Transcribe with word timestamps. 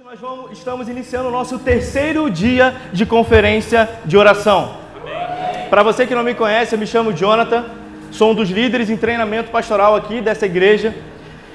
Hoje 0.00 0.08
nós 0.08 0.20
vamos, 0.20 0.52
estamos 0.52 0.88
iniciando 0.88 1.28
o 1.28 1.30
nosso 1.30 1.58
terceiro 1.58 2.30
dia 2.30 2.74
de 2.90 3.04
conferência 3.04 3.86
de 4.06 4.16
oração. 4.16 4.76
Para 5.68 5.82
você 5.82 6.06
que 6.06 6.14
não 6.14 6.22
me 6.22 6.32
conhece, 6.32 6.74
eu 6.74 6.78
me 6.78 6.86
chamo 6.86 7.12
Jonathan, 7.12 7.66
sou 8.10 8.30
um 8.30 8.34
dos 8.34 8.48
líderes 8.48 8.88
em 8.88 8.96
treinamento 8.96 9.50
pastoral 9.50 9.94
aqui 9.94 10.22
dessa 10.22 10.46
igreja 10.46 10.94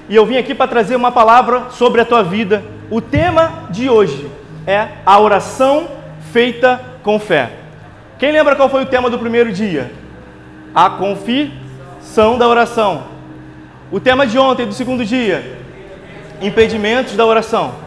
e 0.07 0.15
eu 0.15 0.27
vim 0.27 0.37
aqui 0.37 0.53
para 0.53 0.67
trazer 0.67 0.95
uma 0.95 1.11
palavra 1.11 1.71
sobre 1.71 2.01
a 2.01 2.05
tua 2.05 2.23
vida. 2.23 2.63
O 2.91 3.01
tema 3.01 3.67
de 3.71 3.89
hoje 3.89 4.29
é 4.67 4.89
a 5.03 5.19
oração 5.19 5.87
feita 6.31 6.79
com 7.01 7.17
fé. 7.19 7.51
Quem 8.19 8.31
lembra 8.31 8.55
qual 8.55 8.69
foi 8.69 8.83
o 8.83 8.87
tema 8.87 9.09
do 9.09 9.17
primeiro 9.17 9.51
dia? 9.51 9.91
A 10.73 10.91
confissão 10.91 12.37
da 12.37 12.47
oração. 12.47 13.05
O 13.91 13.99
tema 13.99 14.27
de 14.27 14.37
ontem, 14.37 14.67
do 14.67 14.73
segundo 14.73 15.03
dia? 15.03 15.57
Impedimentos 16.41 17.15
da 17.15 17.25
oração. 17.25 17.84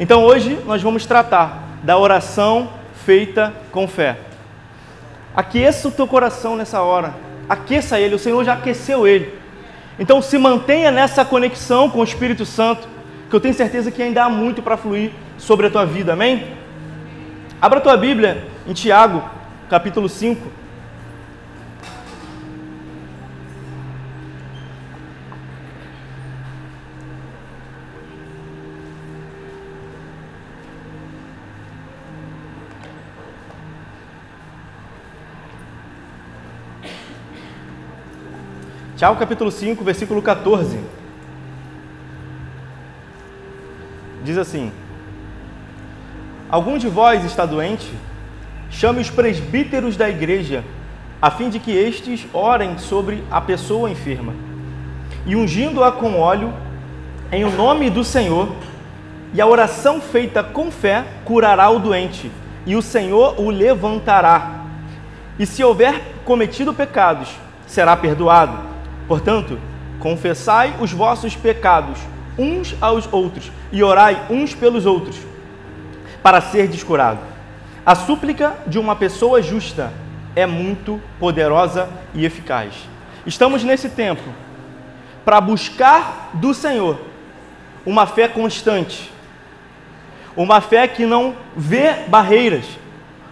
Então 0.00 0.24
hoje 0.24 0.58
nós 0.64 0.80
vamos 0.80 1.04
tratar 1.04 1.62
da 1.82 1.98
oração 1.98 2.70
feita 3.04 3.52
com 3.70 3.86
fé. 3.86 4.18
Aqueça 5.36 5.88
o 5.88 5.90
teu 5.90 6.06
coração 6.08 6.56
nessa 6.56 6.80
hora. 6.80 7.12
Aqueça 7.46 8.00
ele, 8.00 8.14
o 8.14 8.18
Senhor 8.18 8.42
já 8.42 8.54
aqueceu 8.54 9.06
ele. 9.06 9.38
Então 9.98 10.22
se 10.22 10.38
mantenha 10.38 10.90
nessa 10.90 11.22
conexão 11.22 11.90
com 11.90 11.98
o 11.98 12.04
Espírito 12.04 12.46
Santo, 12.46 12.88
que 13.28 13.36
eu 13.36 13.40
tenho 13.40 13.52
certeza 13.52 13.90
que 13.90 14.02
ainda 14.02 14.24
há 14.24 14.30
muito 14.30 14.62
para 14.62 14.78
fluir 14.78 15.10
sobre 15.36 15.66
a 15.66 15.70
tua 15.70 15.84
vida. 15.84 16.14
Amém? 16.14 16.46
Abra 17.60 17.78
a 17.78 17.82
tua 17.82 17.98
Bíblia 17.98 18.48
em 18.66 18.72
Tiago, 18.72 19.22
capítulo 19.68 20.08
5. 20.08 20.50
Tiago 39.00 39.18
capítulo 39.18 39.50
5, 39.50 39.82
versículo 39.82 40.20
14. 40.20 40.78
Diz 44.22 44.36
assim: 44.36 44.70
Algum 46.50 46.76
de 46.76 46.86
vós 46.86 47.24
está 47.24 47.46
doente? 47.46 47.90
Chame 48.68 49.00
os 49.00 49.08
presbíteros 49.08 49.96
da 49.96 50.06
igreja, 50.10 50.62
a 51.22 51.30
fim 51.30 51.48
de 51.48 51.58
que 51.58 51.70
estes 51.70 52.26
orem 52.30 52.76
sobre 52.76 53.24
a 53.30 53.40
pessoa 53.40 53.88
enferma, 53.88 54.34
e 55.24 55.34
ungindo-a 55.34 55.90
com 55.90 56.20
óleo, 56.20 56.52
em 57.32 57.42
o 57.42 57.50
nome 57.50 57.88
do 57.88 58.04
Senhor, 58.04 58.50
e 59.32 59.40
a 59.40 59.46
oração 59.46 59.98
feita 59.98 60.44
com 60.44 60.70
fé 60.70 61.06
curará 61.24 61.70
o 61.70 61.78
doente, 61.78 62.30
e 62.66 62.76
o 62.76 62.82
Senhor 62.82 63.40
o 63.40 63.48
levantará. 63.48 64.60
E 65.38 65.46
se 65.46 65.64
houver 65.64 66.02
cometido 66.22 66.74
pecados, 66.74 67.30
será 67.66 67.96
perdoado 67.96 68.68
Portanto, 69.10 69.58
confessai 69.98 70.76
os 70.78 70.92
vossos 70.92 71.34
pecados 71.34 71.98
uns 72.38 72.76
aos 72.80 73.12
outros 73.12 73.50
e 73.72 73.82
orai 73.82 74.26
uns 74.30 74.54
pelos 74.54 74.86
outros, 74.86 75.16
para 76.22 76.40
ser 76.40 76.68
descurado. 76.68 77.18
A 77.84 77.96
súplica 77.96 78.56
de 78.68 78.78
uma 78.78 78.94
pessoa 78.94 79.42
justa 79.42 79.92
é 80.36 80.46
muito 80.46 81.00
poderosa 81.18 81.88
e 82.14 82.24
eficaz. 82.24 82.72
Estamos 83.26 83.64
nesse 83.64 83.88
tempo 83.88 84.22
para 85.24 85.40
buscar 85.40 86.30
do 86.34 86.54
Senhor 86.54 87.00
uma 87.84 88.06
fé 88.06 88.28
constante, 88.28 89.10
uma 90.36 90.60
fé 90.60 90.86
que 90.86 91.04
não 91.04 91.34
vê 91.56 91.94
barreiras, 92.06 92.64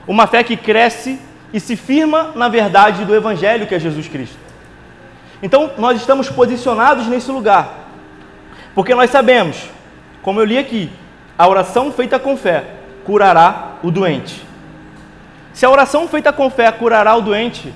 uma 0.09 0.27
fé 0.27 0.43
que 0.43 0.57
cresce 0.57 1.21
e 1.53 1.61
se 1.61 1.77
firma 1.77 2.33
na 2.35 2.49
verdade 2.49 3.05
do 3.05 3.15
Evangelho 3.15 3.65
que 3.65 3.77
é 3.77 3.79
Jesus 3.79 4.09
Cristo. 4.09 4.48
Então, 5.43 5.71
nós 5.79 6.01
estamos 6.01 6.29
posicionados 6.29 7.07
nesse 7.07 7.31
lugar, 7.31 7.69
porque 8.75 8.95
nós 8.95 9.11
sabemos, 9.11 9.69
como 10.21 10.41
eu 10.41 10.45
li 10.45 10.59
aqui, 10.59 10.91
a 11.37 11.47
oração 11.47 11.93
feita 11.93 12.19
com 12.19 12.37
fé 12.37 12.65
curará 13.05 13.77
o 13.83 13.91
doente. 13.91 14.45
Se 15.53 15.65
a 15.65 15.71
oração 15.71 16.09
feita 16.09 16.33
com 16.33 16.51
fé 16.51 16.71
curará 16.73 17.15
o 17.15 17.21
doente, 17.21 17.73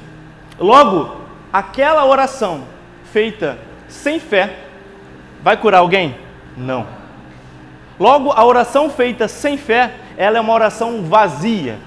logo, 0.59 1.21
aquela 1.53 2.05
oração 2.05 2.65
feita 3.12 3.59
sem 3.89 4.19
fé 4.19 4.56
vai 5.41 5.56
curar 5.56 5.79
alguém? 5.79 6.17
Não. 6.56 6.87
Logo, 7.99 8.33
a 8.33 8.44
oração 8.44 8.91
feita 8.91 9.29
sem 9.29 9.56
fé, 9.56 9.93
ela 10.17 10.39
é 10.39 10.41
uma 10.41 10.53
oração 10.53 11.03
vazia, 11.03 11.79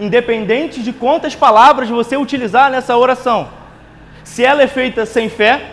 independente 0.00 0.82
de 0.82 0.92
quantas 0.92 1.36
palavras 1.36 1.88
você 1.88 2.16
utilizar 2.16 2.70
nessa 2.70 2.96
oração 2.96 3.61
se 4.24 4.44
ela 4.44 4.62
é 4.62 4.66
feita 4.66 5.04
sem 5.04 5.28
fé, 5.28 5.70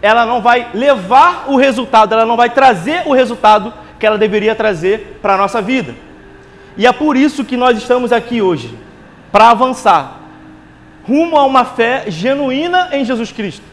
ela 0.00 0.24
não 0.24 0.40
vai 0.40 0.68
levar 0.74 1.44
o 1.48 1.56
resultado, 1.56 2.12
ela 2.12 2.26
não 2.26 2.36
vai 2.36 2.50
trazer 2.50 3.02
o 3.06 3.12
resultado 3.12 3.72
que 3.98 4.06
ela 4.06 4.18
deveria 4.18 4.54
trazer 4.54 5.18
para 5.20 5.34
a 5.34 5.36
nossa 5.36 5.60
vida. 5.60 5.94
E 6.76 6.86
é 6.86 6.92
por 6.92 7.16
isso 7.16 7.44
que 7.44 7.56
nós 7.56 7.76
estamos 7.76 8.12
aqui 8.12 8.40
hoje, 8.40 8.78
para 9.32 9.50
avançar 9.50 10.18
rumo 11.08 11.38
a 11.38 11.44
uma 11.44 11.64
fé 11.64 12.04
genuína 12.08 12.90
em 12.92 13.02
Jesus 13.02 13.32
Cristo, 13.32 13.64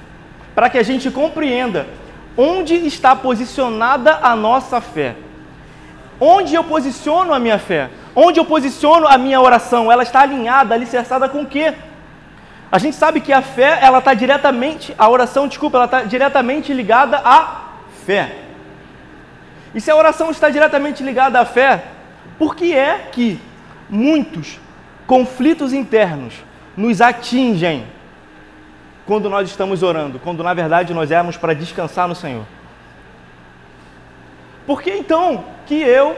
para 0.55 0.69
que 0.69 0.77
a 0.77 0.83
gente 0.83 1.11
compreenda 1.11 1.85
onde 2.37 2.75
está 2.75 3.13
posicionada 3.13 4.19
a 4.21 4.35
nossa 4.35 4.79
fé. 4.79 5.15
Onde 6.19 6.55
eu 6.55 6.63
posiciono 6.63 7.33
a 7.33 7.39
minha 7.39 7.59
fé? 7.59 7.89
Onde 8.15 8.39
eu 8.39 8.45
posiciono 8.45 9.05
a 9.05 9.17
minha 9.17 9.41
oração? 9.41 9.91
Ela 9.91 10.03
está 10.03 10.21
alinhada, 10.21 10.73
alicerçada 10.73 11.27
com 11.27 11.41
o 11.41 11.45
quê? 11.45 11.73
A 12.75 12.77
gente 12.77 12.97
sabe 12.97 13.21
que 13.21 13.31
a 13.31 13.41
fé, 13.41 13.79
ela 13.81 13.99
está 13.99 14.13
diretamente, 14.13 14.93
a 14.97 15.07
oração, 15.07 15.47
desculpa, 15.47 15.77
ela 15.77 15.85
está 15.85 16.03
diretamente 16.03 16.73
ligada 16.73 17.21
à 17.23 17.69
fé. 18.05 18.35
E 19.73 19.79
se 19.79 19.89
a 19.89 19.95
oração 19.95 20.29
está 20.29 20.49
diretamente 20.49 21.01
ligada 21.01 21.39
à 21.39 21.45
fé, 21.45 21.85
por 22.37 22.53
que 22.53 22.75
é 22.75 23.07
que 23.13 23.39
muitos 23.89 24.59
conflitos 25.07 25.71
internos 25.71 26.33
nos 26.75 26.99
atingem 26.99 27.85
quando 29.05 29.29
nós 29.29 29.47
estamos 29.47 29.81
orando, 29.81 30.19
quando 30.19 30.43
na 30.43 30.53
verdade 30.53 30.93
nós 30.93 31.11
éramos 31.11 31.37
para 31.37 31.55
descansar 31.55 32.09
no 32.09 32.15
Senhor? 32.15 32.43
Por 34.67 34.81
que 34.81 34.91
então 34.91 35.45
que 35.65 35.75
eu, 35.75 36.13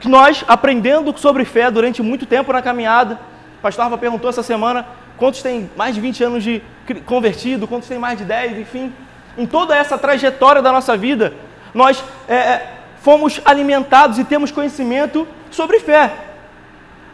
que 0.00 0.08
nós 0.08 0.42
aprendendo 0.48 1.14
sobre 1.18 1.44
fé 1.44 1.70
durante 1.70 2.00
muito 2.00 2.24
tempo 2.24 2.50
na 2.50 2.62
caminhada, 2.62 3.20
o 3.58 3.60
pastor 3.60 3.84
Rafa 3.84 3.98
perguntou 3.98 4.30
essa 4.30 4.42
semana, 4.42 4.86
Quantos 5.16 5.42
têm 5.42 5.70
mais 5.76 5.94
de 5.94 6.00
20 6.00 6.24
anos 6.24 6.44
de 6.44 6.62
convertido? 7.04 7.66
Quantos 7.66 7.88
têm 7.88 7.98
mais 7.98 8.18
de 8.18 8.24
10? 8.24 8.58
Enfim, 8.58 8.92
em 9.36 9.46
toda 9.46 9.74
essa 9.74 9.96
trajetória 9.96 10.60
da 10.60 10.70
nossa 10.70 10.96
vida, 10.96 11.32
nós 11.74 12.02
é, 12.28 12.34
é, 12.34 12.72
fomos 13.00 13.40
alimentados 13.44 14.18
e 14.18 14.24
temos 14.24 14.50
conhecimento 14.50 15.26
sobre 15.50 15.80
fé. 15.80 16.12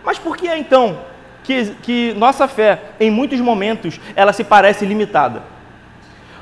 Mas 0.05 0.19
por 0.19 0.37
que 0.37 0.49
é 0.49 0.59
então 0.59 0.99
que, 1.45 1.67
que 1.83 2.13
nossa 2.15 2.49
fé, 2.49 2.81
em 2.99 3.11
muitos 3.11 3.41
momentos, 3.41 4.01
ela 4.17 4.33
se 4.33 4.43
parece 4.43 4.85
limitada? 4.85 5.43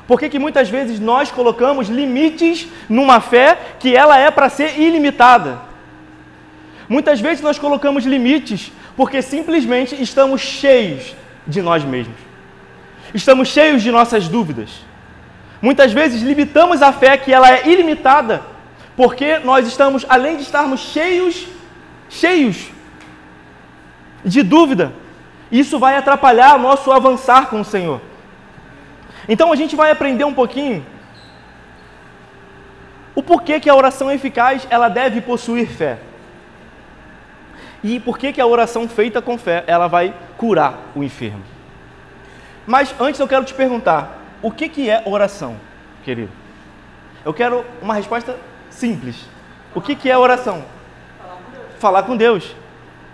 Por 0.07 0.19
que, 0.19 0.29
que 0.29 0.39
muitas 0.39 0.67
vezes 0.67 0.99
nós 0.99 1.31
colocamos 1.31 1.87
limites 1.87 2.67
numa 2.89 3.21
fé 3.21 3.57
que 3.79 3.95
ela 3.95 4.17
é 4.17 4.31
para 4.31 4.49
ser 4.49 4.79
ilimitada? 4.79 5.59
Muitas 6.89 7.21
vezes 7.21 7.41
nós 7.41 7.57
colocamos 7.57 8.03
limites 8.03 8.71
porque 8.97 9.21
simplesmente 9.21 9.95
estamos 10.01 10.41
cheios 10.41 11.15
de 11.47 11.61
nós 11.61 11.83
mesmos. 11.83 12.17
Estamos 13.13 13.49
cheios 13.49 13.81
de 13.81 13.91
nossas 13.91 14.27
dúvidas. 14.27 14.69
Muitas 15.61 15.91
vezes 15.91 16.21
limitamos 16.21 16.81
a 16.81 16.91
fé 16.91 17.17
que 17.17 17.33
ela 17.33 17.51
é 17.51 17.67
ilimitada, 17.67 18.41
porque 18.95 19.39
nós 19.39 19.67
estamos, 19.67 20.05
além 20.09 20.37
de 20.37 20.43
estarmos 20.43 20.79
cheios, 20.79 21.47
cheios 22.09 22.69
de 24.23 24.41
dúvida, 24.43 24.93
isso 25.51 25.77
vai 25.77 25.95
atrapalhar 25.95 26.57
nosso 26.57 26.91
avançar 26.91 27.49
com 27.49 27.61
o 27.61 27.65
Senhor. 27.65 28.01
Então 29.27 29.51
a 29.51 29.55
gente 29.55 29.75
vai 29.75 29.91
aprender 29.91 30.23
um 30.23 30.33
pouquinho 30.33 30.85
o 33.13 33.21
porquê 33.21 33.59
que 33.59 33.69
a 33.69 33.75
oração 33.75 34.11
eficaz 34.11 34.65
ela 34.69 34.87
deve 34.87 35.21
possuir 35.21 35.67
fé. 35.67 35.99
E 37.83 37.99
por 37.99 38.17
que, 38.17 38.31
que 38.31 38.41
a 38.41 38.45
oração 38.45 38.87
feita 38.87 39.21
com 39.21 39.37
fé 39.37 39.63
ela 39.65 39.87
vai 39.87 40.13
curar 40.37 40.79
o 40.95 41.03
enfermo? 41.03 41.43
Mas 42.65 42.93
antes 42.99 43.19
eu 43.19 43.27
quero 43.27 43.43
te 43.43 43.53
perguntar, 43.53 44.19
o 44.41 44.51
que, 44.51 44.69
que 44.69 44.89
é 44.89 45.01
oração, 45.05 45.55
querido? 46.03 46.31
Eu 47.25 47.33
quero 47.33 47.65
uma 47.81 47.93
resposta 47.93 48.37
simples. 48.69 49.27
O 49.73 49.81
que, 49.81 49.95
que 49.95 50.09
é 50.09 50.17
oração? 50.17 50.63
Falar 51.79 52.03
com 52.03 52.15
Deus. 52.15 52.55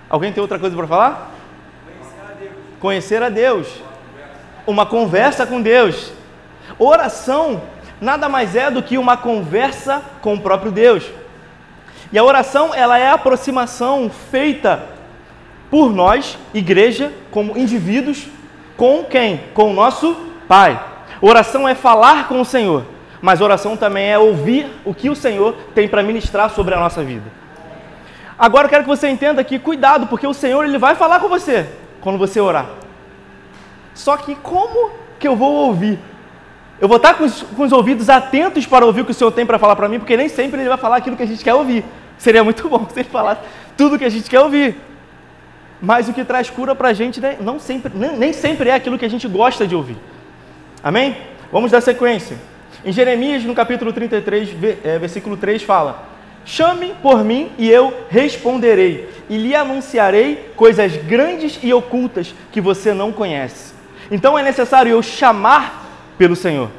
Alguém 0.10 0.32
tem 0.32 0.42
outra 0.42 0.60
coisa 0.60 0.76
para 0.76 0.88
falar? 0.88 1.32
Conhecer 1.86 2.22
a 2.22 2.34
Deus. 2.40 2.54
Conhecer 2.80 3.24
a 3.24 3.30
Deus. 3.30 3.84
Uma 4.66 4.86
conversa 4.86 5.46
com 5.46 5.62
Deus. 5.62 6.12
Oração 6.78 7.62
nada 8.00 8.30
mais 8.30 8.56
é 8.56 8.70
do 8.70 8.84
que 8.84 8.98
uma 8.98 9.18
conversa 9.18 10.02
com 10.22 10.36
o 10.36 10.42
próprio 10.42 10.72
Deus. 10.72 11.10
E 12.12 12.18
a 12.18 12.24
oração, 12.24 12.74
ela 12.74 12.98
é 12.98 13.10
a 13.10 13.14
aproximação 13.14 14.10
feita 14.10 14.84
por 15.70 15.92
nós, 15.94 16.38
igreja, 16.54 17.12
como 17.30 17.58
indivíduos, 17.58 18.28
com 18.78 19.04
quem? 19.04 19.42
Com 19.54 19.72
o 19.72 19.74
nosso 19.74 20.16
Pai. 20.48 20.80
Oração 21.20 21.68
é 21.68 21.76
falar 21.76 22.28
com 22.28 22.40
o 22.40 22.46
Senhor, 22.46 22.86
mas 23.22 23.42
oração 23.42 23.76
também 23.76 24.10
é 24.10 24.18
ouvir 24.18 24.68
o 24.86 24.94
que 24.94 25.10
o 25.10 25.16
Senhor 25.16 25.56
tem 25.76 25.88
para 25.88 26.04
ministrar 26.04 26.50
sobre 26.52 26.74
a 26.74 26.80
nossa 26.80 27.04
vida. 27.04 27.26
Agora 28.40 28.66
eu 28.66 28.70
quero 28.70 28.84
que 28.84 28.90
você 28.90 29.10
entenda 29.10 29.44
que 29.44 29.60
cuidado, 29.60 30.08
porque 30.08 30.28
o 30.28 30.34
Senhor 30.34 30.64
ele 30.64 30.78
vai 30.78 30.96
falar 30.96 31.20
com 31.20 31.28
você 31.28 31.68
quando 32.00 32.18
você 32.18 32.40
orar. 32.40 32.68
Só 33.94 34.16
que 34.16 34.36
como 34.36 34.92
que 35.20 35.28
eu 35.28 35.36
vou 35.36 35.52
ouvir? 35.52 36.00
Eu 36.80 36.88
vou 36.88 36.98
estar 36.98 37.16
com 37.16 37.24
os, 37.24 37.42
com 37.42 37.64
os 37.64 37.72
ouvidos 37.72 38.10
atentos 38.10 38.66
para 38.66 38.86
ouvir 38.86 39.02
o 39.02 39.06
que 39.06 39.12
o 39.12 39.14
Senhor 39.14 39.32
tem 39.32 39.46
para 39.46 39.58
falar 39.58 39.76
para 39.76 39.90
mim, 39.90 39.98
porque 39.98 40.16
nem 40.16 40.30
sempre 40.30 40.60
Ele 40.62 40.70
vai 40.70 40.78
falar 40.78 40.98
aquilo 40.98 41.16
que 41.16 41.24
a 41.24 41.28
gente 41.28 41.44
quer 41.44 41.54
ouvir. 41.54 41.84
Seria 42.18 42.44
muito 42.44 42.68
bom 42.70 42.88
se 42.92 43.00
Ele 43.00 43.10
falasse 43.10 43.42
tudo 43.76 43.96
o 43.96 44.00
que 44.00 44.06
a 44.06 44.10
gente 44.10 44.30
quer 44.30 44.40
ouvir. 44.40 44.76
Mas 45.82 46.08
o 46.08 46.14
que 46.14 46.24
traz 46.24 46.50
cura 46.50 46.76
para 46.76 46.90
a 46.90 46.94
gente 46.94 47.20
né, 47.20 47.38
não 47.40 47.60
sempre, 47.60 47.92
nem, 47.96 48.18
nem 48.18 48.34
sempre 48.34 48.70
é 48.70 48.74
aquilo 48.74 48.98
que 48.98 49.06
a 49.06 49.10
gente 49.10 49.28
gosta 49.28 49.66
de 49.66 49.76
ouvir. 49.76 49.98
Amém? 50.84 51.18
Vamos 51.52 51.72
dar 51.72 51.82
sequência. 51.82 52.38
Em 52.86 52.92
Jeremias, 52.92 53.44
no 53.44 53.56
capítulo 53.56 53.92
33, 53.92 54.50
é, 54.84 55.00
versículo 55.00 55.36
3, 55.36 55.64
fala: 55.64 56.08
Chame 56.46 56.94
por 57.02 57.24
mim 57.24 57.52
e 57.58 57.70
eu 57.70 57.94
responderei, 58.10 59.10
e 59.30 59.38
lhe 59.38 59.56
anunciarei 59.56 60.52
coisas 60.56 60.96
grandes 60.96 61.60
e 61.64 61.74
ocultas 61.74 62.34
que 62.52 62.62
você 62.62 62.94
não 62.94 63.12
conhece. 63.12 63.74
Então 64.10 64.38
é 64.38 64.44
necessário 64.44 64.92
eu 64.92 65.02
chamar 65.02 65.87
pelo 66.18 66.36
Senhor. 66.36 66.70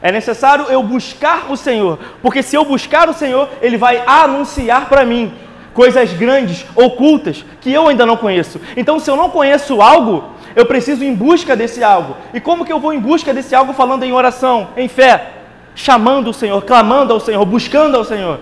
É 0.00 0.10
necessário 0.10 0.66
eu 0.68 0.82
buscar 0.82 1.50
o 1.50 1.56
Senhor, 1.56 1.98
porque 2.20 2.42
se 2.42 2.56
eu 2.56 2.64
buscar 2.64 3.08
o 3.08 3.14
Senhor, 3.14 3.48
Ele 3.60 3.76
vai 3.76 4.02
anunciar 4.06 4.88
para 4.88 5.04
mim 5.04 5.32
coisas 5.72 6.12
grandes, 6.12 6.66
ocultas, 6.74 7.44
que 7.60 7.72
eu 7.72 7.88
ainda 7.88 8.04
não 8.04 8.16
conheço. 8.16 8.60
Então, 8.76 8.98
se 8.98 9.10
eu 9.10 9.16
não 9.16 9.30
conheço 9.30 9.80
algo, 9.80 10.24
eu 10.54 10.66
preciso 10.66 11.02
ir 11.04 11.08
em 11.08 11.14
busca 11.14 11.56
desse 11.56 11.82
algo. 11.82 12.16
E 12.34 12.40
como 12.40 12.64
que 12.64 12.72
eu 12.72 12.80
vou 12.80 12.92
em 12.92 12.98
busca 12.98 13.32
desse 13.32 13.54
algo 13.54 13.72
falando 13.72 14.02
em 14.02 14.12
oração, 14.12 14.68
em 14.76 14.88
fé, 14.88 15.30
chamando 15.74 16.30
o 16.30 16.34
Senhor, 16.34 16.62
clamando 16.62 17.12
ao 17.12 17.20
Senhor, 17.20 17.44
buscando 17.44 17.96
ao 17.96 18.04
Senhor? 18.04 18.40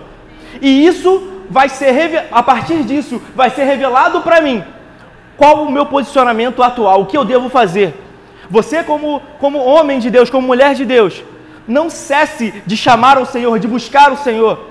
E 0.61 0.85
isso 0.85 1.31
vai 1.49 1.69
ser 1.69 2.27
a 2.31 2.41
partir 2.41 2.83
disso 2.83 3.21
vai 3.35 3.49
ser 3.49 3.65
revelado 3.65 4.21
para 4.21 4.41
mim 4.41 4.63
qual 5.37 5.63
o 5.63 5.71
meu 5.71 5.85
posicionamento 5.85 6.61
atual, 6.61 7.01
o 7.01 7.05
que 7.05 7.17
eu 7.17 7.25
devo 7.25 7.49
fazer. 7.49 7.99
Você, 8.51 8.83
como, 8.83 9.21
como 9.39 9.63
homem 9.63 9.97
de 9.97 10.09
Deus, 10.09 10.29
como 10.29 10.45
mulher 10.45 10.75
de 10.75 10.83
Deus, 10.83 11.23
não 11.65 11.89
cesse 11.89 12.51
de 12.65 12.75
chamar 12.75 13.17
ao 13.17 13.25
Senhor, 13.25 13.57
de 13.57 13.67
buscar 13.67 14.11
o 14.11 14.17
Senhor. 14.17 14.67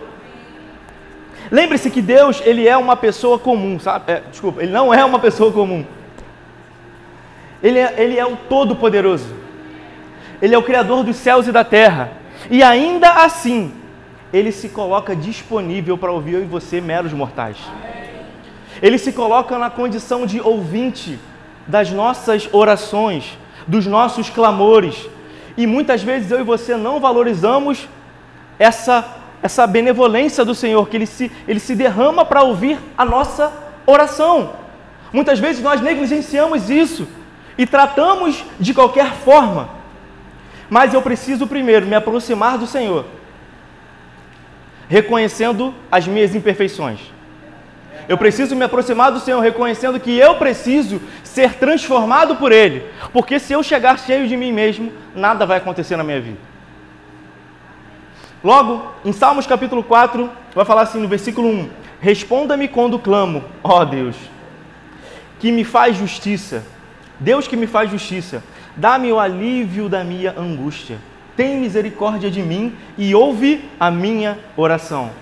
Lembre-se 1.51 1.91
que 1.91 2.03
Deus, 2.03 2.43
ele 2.45 2.69
é 2.69 2.77
uma 2.77 2.95
pessoa 2.95 3.39
comum, 3.39 3.81
sabe? 3.81 4.13
É, 4.13 4.23
desculpa, 4.31 4.63
ele 4.63 4.71
não 4.71 4.93
é 4.93 5.03
uma 5.03 5.19
pessoa 5.19 5.51
comum. 5.51 5.83
Ele 7.63 7.79
é, 7.79 7.95
ele 7.97 8.19
é 8.19 8.27
o 8.27 8.37
Todo-Poderoso. 8.37 9.35
Ele 10.43 10.55
é 10.55 10.59
o 10.59 10.63
Criador 10.63 11.03
dos 11.03 11.17
céus 11.17 11.47
e 11.47 11.53
da 11.53 11.65
terra. 11.65 12.13
E 12.51 12.63
ainda 12.63 13.25
assim, 13.25 13.73
ele 14.31 14.53
se 14.53 14.69
coloca 14.69 15.17
disponível 15.17 15.97
para 15.97 16.13
ouvir 16.13 16.35
eu 16.35 16.43
e 16.43 16.47
você, 16.47 16.83
meros 16.83 17.15
mortais. 17.15 17.57
Ele 18.83 18.99
se 18.99 19.11
coloca 19.11 19.57
na 19.57 19.71
condição 19.71 20.27
de 20.27 20.39
ouvinte 20.39 21.19
das 21.67 21.91
nossas 21.91 22.47
orações, 22.53 23.39
dos 23.67 23.87
nossos 23.87 24.31
clamores. 24.31 25.09
E 25.57 25.67
muitas 25.67 26.03
vezes 26.03 26.31
eu 26.31 26.41
e 26.41 26.45
você 26.45 26.77
não 26.77 27.01
valorizamos 27.01 27.89
essa, 28.59 29.17
essa 29.43 29.67
benevolência 29.67 30.45
do 30.45 30.55
Senhor, 30.55 30.89
que 30.89 30.97
ele 30.97 31.07
se, 31.07 31.31
ele 31.47 31.61
se 31.61 31.75
derrama 31.75 32.25
para 32.25 32.43
ouvir 32.43 32.79
a 32.97 33.05
nossa 33.05 33.53
oração. 33.87 34.55
Muitas 35.13 35.39
vezes 35.39 35.63
nós 35.63 35.81
negligenciamos 35.81 36.71
isso 36.71 37.07
e 37.59 37.67
tratamos 37.67 38.45
de 38.59 38.73
qualquer 38.73 39.13
forma. 39.13 39.69
Mas 40.69 40.95
eu 40.95 41.03
preciso 41.03 41.47
primeiro 41.47 41.87
me 41.87 41.97
aproximar 41.97 42.57
do 42.57 42.67
Senhor, 42.67 43.05
reconhecendo 44.89 45.75
as 45.91 46.07
minhas 46.07 46.35
imperfeições 46.35 47.20
eu 48.11 48.19
preciso 48.19 48.57
me 48.57 48.65
aproximar 48.65 49.13
do 49.13 49.21
Senhor 49.21 49.39
reconhecendo 49.39 50.01
que 50.01 50.19
eu 50.19 50.35
preciso 50.35 51.01
ser 51.23 51.55
transformado 51.55 52.35
por 52.35 52.51
Ele. 52.51 52.85
Porque 53.13 53.39
se 53.39 53.53
eu 53.53 53.63
chegar 53.63 54.01
cheio 54.01 54.27
de 54.27 54.37
mim 54.37 54.53
mesmo, 54.53 54.93
nada 55.15 55.47
vai 55.47 55.59
acontecer 55.59 55.97
na 55.97 56.03
minha 56.03 56.21
vida. 56.21 56.39
Logo, 58.43 58.93
em 59.05 59.13
Salmos 59.13 59.47
capítulo 59.47 59.85
4, 59.85 60.29
vai 60.53 60.65
falar 60.65 60.83
assim 60.83 60.99
no 60.99 61.07
versículo 61.07 61.47
1: 61.47 61.71
Responda-me 62.01 62.67
quando 62.67 62.99
clamo, 62.99 63.45
ó 63.63 63.85
Deus, 63.85 64.17
que 65.39 65.53
me 65.53 65.63
faz 65.63 65.97
justiça. 65.97 66.65
Deus 67.21 67.47
que 67.47 67.57
me 67.57 67.69
faz 67.69 67.93
justiça, 67.93 68.43
dá-me 68.75 69.13
o 69.13 69.21
alívio 69.21 69.89
da 69.89 70.03
minha 70.03 70.35
angústia. 70.37 70.99
Tem 71.37 71.59
misericórdia 71.59 72.29
de 72.29 72.43
mim 72.43 72.75
e 72.99 73.15
ouve 73.15 73.71
a 73.79 73.89
minha 73.89 74.37
oração. 74.57 75.13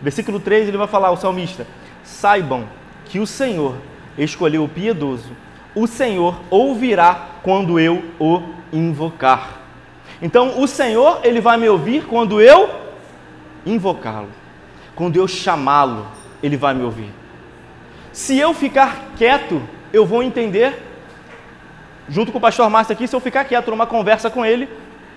Versículo 0.00 0.40
3, 0.40 0.68
ele 0.68 0.78
vai 0.78 0.86
falar, 0.86 1.10
o 1.10 1.16
salmista: 1.18 1.66
saibam 2.08 2.66
que 3.04 3.20
o 3.20 3.26
Senhor 3.26 3.76
escolheu 4.16 4.64
o 4.64 4.68
piedoso. 4.68 5.30
O 5.74 5.86
Senhor 5.86 6.40
ouvirá 6.50 7.28
quando 7.42 7.78
eu 7.78 8.02
o 8.18 8.42
invocar. 8.72 9.60
Então, 10.20 10.60
o 10.60 10.66
Senhor, 10.66 11.20
ele 11.22 11.40
vai 11.40 11.56
me 11.56 11.68
ouvir 11.68 12.06
quando 12.06 12.40
eu 12.40 12.68
invocá-lo. 13.64 14.30
Quando 14.96 15.16
eu 15.16 15.28
chamá-lo, 15.28 16.06
ele 16.42 16.56
vai 16.56 16.74
me 16.74 16.82
ouvir. 16.82 17.12
Se 18.12 18.36
eu 18.36 18.52
ficar 18.52 19.10
quieto, 19.16 19.62
eu 19.92 20.04
vou 20.04 20.22
entender, 20.22 20.82
junto 22.08 22.32
com 22.32 22.38
o 22.38 22.40
pastor 22.40 22.68
Márcio 22.68 22.94
aqui, 22.94 23.06
se 23.06 23.14
eu 23.14 23.20
ficar 23.20 23.44
quieto 23.44 23.70
numa 23.70 23.86
conversa 23.86 24.28
com 24.28 24.44
ele, 24.44 24.68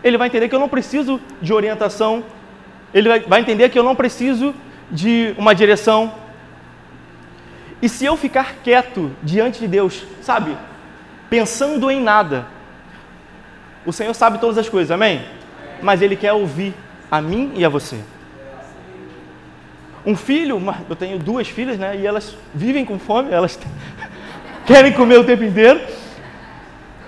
ele 0.03 0.17
vai 0.17 0.27
entender 0.27 0.49
que 0.49 0.55
eu 0.55 0.59
não 0.59 0.69
preciso 0.69 1.19
de 1.41 1.53
orientação, 1.53 2.23
ele 2.93 3.09
vai 3.21 3.39
entender 3.39 3.69
que 3.69 3.79
eu 3.79 3.83
não 3.83 3.95
preciso 3.95 4.53
de 4.91 5.33
uma 5.37 5.55
direção, 5.55 6.13
e 7.81 7.89
se 7.89 8.05
eu 8.05 8.15
ficar 8.15 8.57
quieto 8.63 9.11
diante 9.23 9.59
de 9.59 9.67
Deus, 9.67 10.05
sabe, 10.21 10.55
pensando 11.29 11.89
em 11.89 11.99
nada, 11.99 12.45
o 13.85 13.91
Senhor 13.91 14.13
sabe 14.13 14.37
todas 14.37 14.57
as 14.57 14.69
coisas, 14.69 14.91
amém? 14.91 15.25
Mas 15.81 16.01
Ele 16.01 16.15
quer 16.15 16.33
ouvir 16.33 16.75
a 17.09 17.19
mim 17.19 17.53
e 17.55 17.65
a 17.65 17.69
você. 17.69 17.99
Um 20.05 20.15
filho, 20.15 20.61
eu 20.89 20.95
tenho 20.95 21.17
duas 21.17 21.47
filhas, 21.47 21.77
né? 21.77 21.95
E 21.97 22.05
elas 22.05 22.35
vivem 22.53 22.85
com 22.85 22.99
fome, 22.99 23.31
elas 23.31 23.59
querem 24.65 24.93
comer 24.93 25.17
o 25.17 25.23
tempo 25.23 25.43
inteiro. 25.43 25.81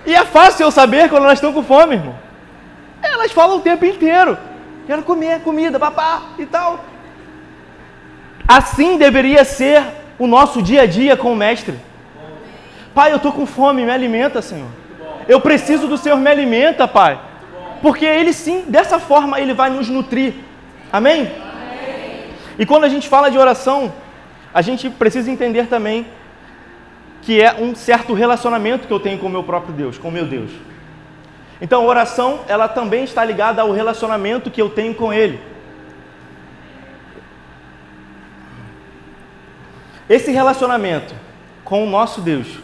E 0.06 0.14
é 0.14 0.24
fácil 0.24 0.66
eu 0.66 0.70
saber 0.70 1.08
quando 1.08 1.24
elas 1.24 1.38
estão 1.38 1.52
com 1.52 1.62
fome, 1.62 1.94
irmão. 1.94 2.14
Elas 3.02 3.32
falam 3.32 3.58
o 3.58 3.60
tempo 3.60 3.84
inteiro. 3.84 4.36
Quero 4.86 5.02
comer 5.02 5.40
comida, 5.40 5.78
papá 5.78 6.22
e 6.38 6.46
tal. 6.46 6.84
Assim 8.46 8.98
deveria 8.98 9.44
ser 9.44 9.82
o 10.18 10.26
nosso 10.26 10.62
dia 10.62 10.82
a 10.82 10.86
dia 10.86 11.16
com 11.16 11.32
o 11.32 11.36
Mestre. 11.36 11.74
Pai, 12.94 13.12
eu 13.12 13.16
estou 13.16 13.32
com 13.32 13.46
fome, 13.46 13.84
me 13.84 13.90
alimenta, 13.90 14.40
Senhor. 14.40 14.68
Eu 15.28 15.40
preciso 15.40 15.88
do 15.88 15.96
Senhor, 15.96 16.16
me 16.18 16.30
alimenta, 16.30 16.86
Pai. 16.86 17.18
Porque 17.82 18.04
Ele 18.04 18.32
sim, 18.32 18.64
dessa 18.68 18.98
forma, 18.98 19.40
Ele 19.40 19.52
vai 19.52 19.70
nos 19.70 19.88
nutrir. 19.88 20.34
Amém? 20.92 21.30
E 22.58 22.64
quando 22.64 22.84
a 22.84 22.88
gente 22.88 23.08
fala 23.08 23.30
de 23.30 23.36
oração, 23.36 23.92
a 24.52 24.62
gente 24.62 24.88
precisa 24.88 25.30
entender 25.30 25.66
também 25.66 26.06
que 27.22 27.40
é 27.40 27.54
um 27.58 27.74
certo 27.74 28.14
relacionamento 28.14 28.86
que 28.86 28.92
eu 28.92 29.00
tenho 29.00 29.18
com 29.18 29.26
o 29.26 29.30
meu 29.30 29.42
próprio 29.42 29.74
Deus, 29.74 29.98
com 29.98 30.08
o 30.08 30.12
meu 30.12 30.26
Deus. 30.26 30.50
Então, 31.60 31.86
oração, 31.86 32.40
ela 32.46 32.68
também 32.68 33.04
está 33.04 33.24
ligada 33.24 33.62
ao 33.62 33.72
relacionamento 33.72 34.50
que 34.50 34.60
eu 34.60 34.68
tenho 34.68 34.94
com 34.94 35.12
Ele. 35.12 35.40
Esse 40.08 40.30
relacionamento 40.30 41.14
com 41.64 41.82
o 41.82 41.88
nosso 41.88 42.20
Deus, 42.20 42.58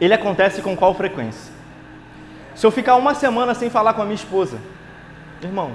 ele 0.00 0.14
acontece 0.14 0.62
com 0.62 0.76
qual 0.76 0.94
frequência? 0.94 1.52
Se 2.54 2.64
eu 2.64 2.70
ficar 2.70 2.96
uma 2.96 3.14
semana 3.14 3.54
sem 3.54 3.68
falar 3.68 3.94
com 3.94 4.02
a 4.02 4.04
minha 4.04 4.14
esposa, 4.14 4.58
irmão, 5.42 5.72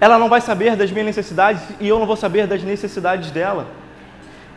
ela 0.00 0.18
não 0.18 0.28
vai 0.28 0.40
saber 0.40 0.76
das 0.76 0.90
minhas 0.90 1.06
necessidades 1.06 1.62
e 1.80 1.88
eu 1.88 1.98
não 1.98 2.06
vou 2.06 2.16
saber 2.16 2.46
das 2.46 2.62
necessidades 2.62 3.30
dela. 3.30 3.66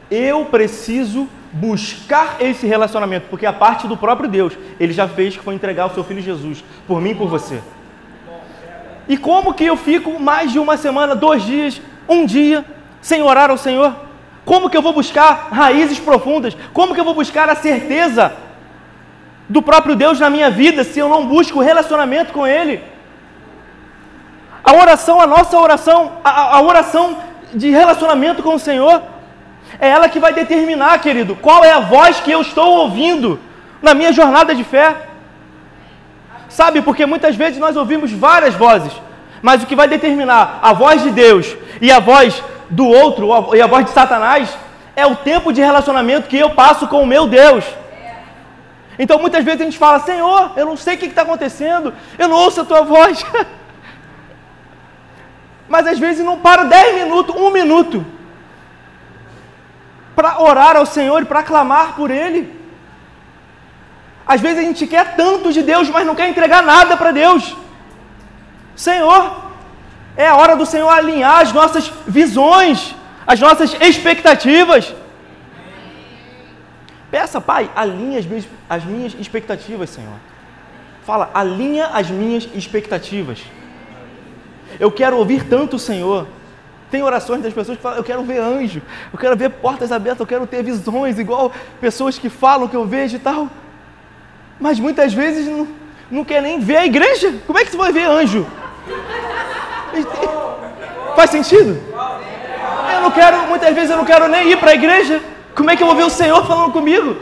Eu 0.09 0.45
preciso 0.45 1.27
buscar 1.51 2.37
esse 2.39 2.65
relacionamento, 2.67 3.27
porque 3.29 3.45
a 3.45 3.53
parte 3.53 3.87
do 3.87 3.97
próprio 3.97 4.29
Deus, 4.29 4.53
ele 4.79 4.93
já 4.93 5.07
fez 5.07 5.35
que 5.35 5.43
foi 5.43 5.55
entregar 5.55 5.85
o 5.87 5.93
seu 5.93 6.03
filho 6.03 6.21
Jesus, 6.21 6.63
por 6.85 7.01
mim 7.01 7.11
e 7.11 7.15
por 7.15 7.27
você. 7.27 7.61
E 9.07 9.17
como 9.17 9.53
que 9.53 9.65
eu 9.65 9.77
fico 9.77 10.19
mais 10.19 10.51
de 10.51 10.59
uma 10.59 10.77
semana, 10.77 11.15
dois 11.15 11.43
dias, 11.43 11.81
um 12.07 12.25
dia, 12.25 12.65
sem 13.01 13.21
orar 13.21 13.49
ao 13.49 13.57
Senhor? 13.57 14.06
Como 14.47 14.69
que 14.69 14.77
eu 14.77 14.81
vou 14.81 14.93
buscar 14.93 15.49
raízes 15.51 15.99
profundas? 15.99 16.55
Como 16.71 16.93
que 16.93 17.01
eu 17.01 17.03
vou 17.03 17.13
buscar 17.13 17.49
a 17.49 17.55
certeza 17.55 18.31
do 19.49 19.61
próprio 19.61 19.93
Deus 19.93 20.21
na 20.21 20.29
minha 20.29 20.49
vida 20.49 20.85
se 20.85 20.97
eu 20.99 21.09
não 21.09 21.27
busco 21.27 21.59
relacionamento 21.59 22.31
com 22.31 22.47
Ele? 22.47 22.81
A 24.63 24.73
oração, 24.73 25.19
a 25.19 25.27
nossa 25.27 25.59
oração, 25.59 26.13
a, 26.23 26.55
a 26.55 26.61
oração 26.61 27.17
de 27.53 27.69
relacionamento 27.71 28.41
com 28.41 28.55
o 28.55 28.59
Senhor. 28.67 29.01
É 29.81 29.89
ela 29.89 30.07
que 30.07 30.17
vai 30.25 30.31
determinar, 30.31 30.97
querido, 31.01 31.35
qual 31.35 31.65
é 31.65 31.71
a 31.73 31.81
voz 31.81 32.21
que 32.21 32.31
eu 32.31 32.39
estou 32.39 32.69
ouvindo 32.83 33.37
na 33.81 33.93
minha 33.93 34.13
jornada 34.13 34.55
de 34.55 34.63
fé. 34.63 34.95
Sabe, 36.47 36.81
porque 36.81 37.05
muitas 37.05 37.35
vezes 37.35 37.59
nós 37.59 37.75
ouvimos 37.75 38.13
várias 38.13 38.55
vozes, 38.55 38.93
mas 39.41 39.61
o 39.61 39.65
que 39.65 39.75
vai 39.75 39.89
determinar 39.89 40.59
a 40.61 40.71
voz 40.71 41.03
de 41.03 41.11
Deus 41.11 41.53
e 41.81 41.91
a 41.91 41.99
voz 41.99 42.41
do 42.69 42.87
outro, 42.87 43.55
e 43.55 43.61
a 43.61 43.67
voz 43.67 43.85
de 43.85 43.91
Satanás, 43.91 44.57
é 44.95 45.05
o 45.05 45.15
tempo 45.15 45.53
de 45.53 45.61
relacionamento 45.61 46.27
que 46.27 46.37
eu 46.37 46.51
passo 46.51 46.87
com 46.87 47.01
o 47.01 47.05
meu 47.05 47.27
Deus. 47.27 47.63
Então 48.99 49.19
muitas 49.19 49.43
vezes 49.43 49.61
a 49.61 49.65
gente 49.65 49.77
fala, 49.77 49.99
Senhor, 49.99 50.53
eu 50.55 50.65
não 50.65 50.75
sei 50.75 50.95
o 50.95 50.97
que 50.97 51.05
está 51.05 51.21
acontecendo, 51.21 51.93
eu 52.17 52.27
não 52.27 52.37
ouço 52.37 52.61
a 52.61 52.65
tua 52.65 52.81
voz. 52.81 53.23
Mas 55.69 55.85
às 55.85 55.99
vezes 55.99 56.25
não 56.25 56.39
para 56.39 56.63
dez 56.63 56.95
minutos, 56.95 57.35
um 57.35 57.51
minuto, 57.51 58.05
para 60.15 60.41
orar 60.41 60.75
ao 60.75 60.85
Senhor 60.85 61.21
e 61.21 61.25
para 61.25 61.43
clamar 61.43 61.95
por 61.95 62.09
Ele. 62.09 62.57
Às 64.25 64.41
vezes 64.41 64.59
a 64.59 64.63
gente 64.63 64.87
quer 64.87 65.15
tanto 65.15 65.53
de 65.53 65.61
Deus, 65.61 65.89
mas 65.89 66.05
não 66.05 66.15
quer 66.15 66.27
entregar 66.27 66.63
nada 66.63 66.97
para 66.97 67.11
Deus. 67.11 67.55
Senhor, 68.75 69.46
é 70.17 70.27
a 70.27 70.35
hora 70.35 70.55
do 70.55 70.65
Senhor 70.65 70.89
alinhar 70.89 71.41
as 71.41 71.53
nossas 71.53 71.93
visões, 72.07 72.95
as 73.25 73.39
nossas 73.39 73.75
expectativas. 73.79 74.93
Peça, 77.11 77.39
Pai, 77.39 77.69
alinha 77.75 78.17
as 78.17 78.25
minhas, 78.25 78.47
as 78.67 78.83
minhas 78.83 79.15
expectativas, 79.19 79.91
Senhor. 79.91 80.15
Fala, 81.05 81.29
alinha 81.33 81.85
as 81.93 82.09
minhas 82.09 82.49
expectativas. 82.55 83.43
Eu 84.79 84.91
quero 84.91 85.17
ouvir 85.17 85.43
tanto 85.47 85.75
o 85.75 85.79
Senhor. 85.79 86.27
Tem 86.89 87.03
orações 87.03 87.43
das 87.43 87.53
pessoas 87.53 87.77
que 87.77 87.83
falam, 87.83 87.97
eu 87.97 88.03
quero 88.03 88.23
ver 88.23 88.39
anjo, 88.39 88.81
eu 89.11 89.19
quero 89.19 89.35
ver 89.35 89.49
portas 89.49 89.91
abertas, 89.91 90.21
eu 90.21 90.27
quero 90.27 90.47
ter 90.47 90.63
visões, 90.63 91.19
igual 91.19 91.51
pessoas 91.79 92.17
que 92.17 92.29
falam 92.29 92.67
que 92.67 92.75
eu 92.75 92.85
vejo 92.85 93.17
e 93.17 93.19
tal. 93.19 93.49
Mas 94.59 94.79
muitas 94.79 95.13
vezes 95.13 95.45
não, 95.45 95.67
não 96.09 96.25
quer 96.25 96.41
nem 96.41 96.59
ver 96.59 96.77
a 96.77 96.85
igreja. 96.85 97.35
Como 97.45 97.59
é 97.59 97.65
que 97.65 97.71
você 97.71 97.77
vai 97.77 97.91
ver 97.91 98.05
anjo? 98.05 98.47
Faz 101.15 101.29
sentido? 101.29 101.81
Eu 102.93 103.01
não 103.01 103.11
quero, 103.11 103.47
muitas 103.47 103.73
vezes 103.73 103.89
eu 103.89 103.97
não 103.97 104.05
quero 104.05 104.27
nem 104.27 104.51
ir 104.51 104.57
para 104.57 104.71
a 104.71 104.75
igreja. 104.75 105.21
Como 105.55 105.69
é 105.69 105.75
que 105.75 105.83
eu 105.83 105.87
vou 105.87 105.95
ver 105.95 106.03
o 106.03 106.09
Senhor 106.09 106.45
falando 106.45 106.71
comigo? 106.71 107.15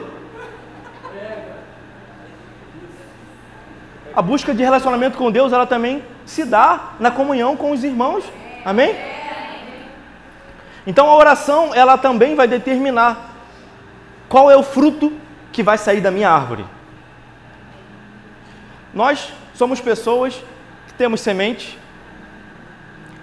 A 4.16 4.22
busca 4.22 4.54
de 4.54 4.64
relacionamento 4.64 5.18
com 5.18 5.32
Deus, 5.32 5.52
ela 5.52 5.66
também 5.66 6.04
se 6.26 6.46
dá 6.46 6.94
na 7.00 7.12
comunhão 7.12 7.56
com 7.56 7.72
os 7.72 7.84
irmãos. 7.84 8.24
Amém? 8.64 8.96
Então 10.88 11.10
a 11.10 11.16
oração, 11.16 11.74
ela 11.74 11.98
também 11.98 12.36
vai 12.36 12.48
determinar 12.48 13.32
qual 14.30 14.50
é 14.50 14.56
o 14.56 14.64
fruto 14.64 15.12
que 15.52 15.64
vai 15.64 15.78
sair 15.78 16.02
da 16.02 16.12
minha 16.12 16.30
árvore. 16.30 16.66
Nós 18.94 19.34
somos 19.54 19.82
pessoas 19.82 20.36
que 20.88 20.94
temos 20.94 21.22
semente 21.22 21.78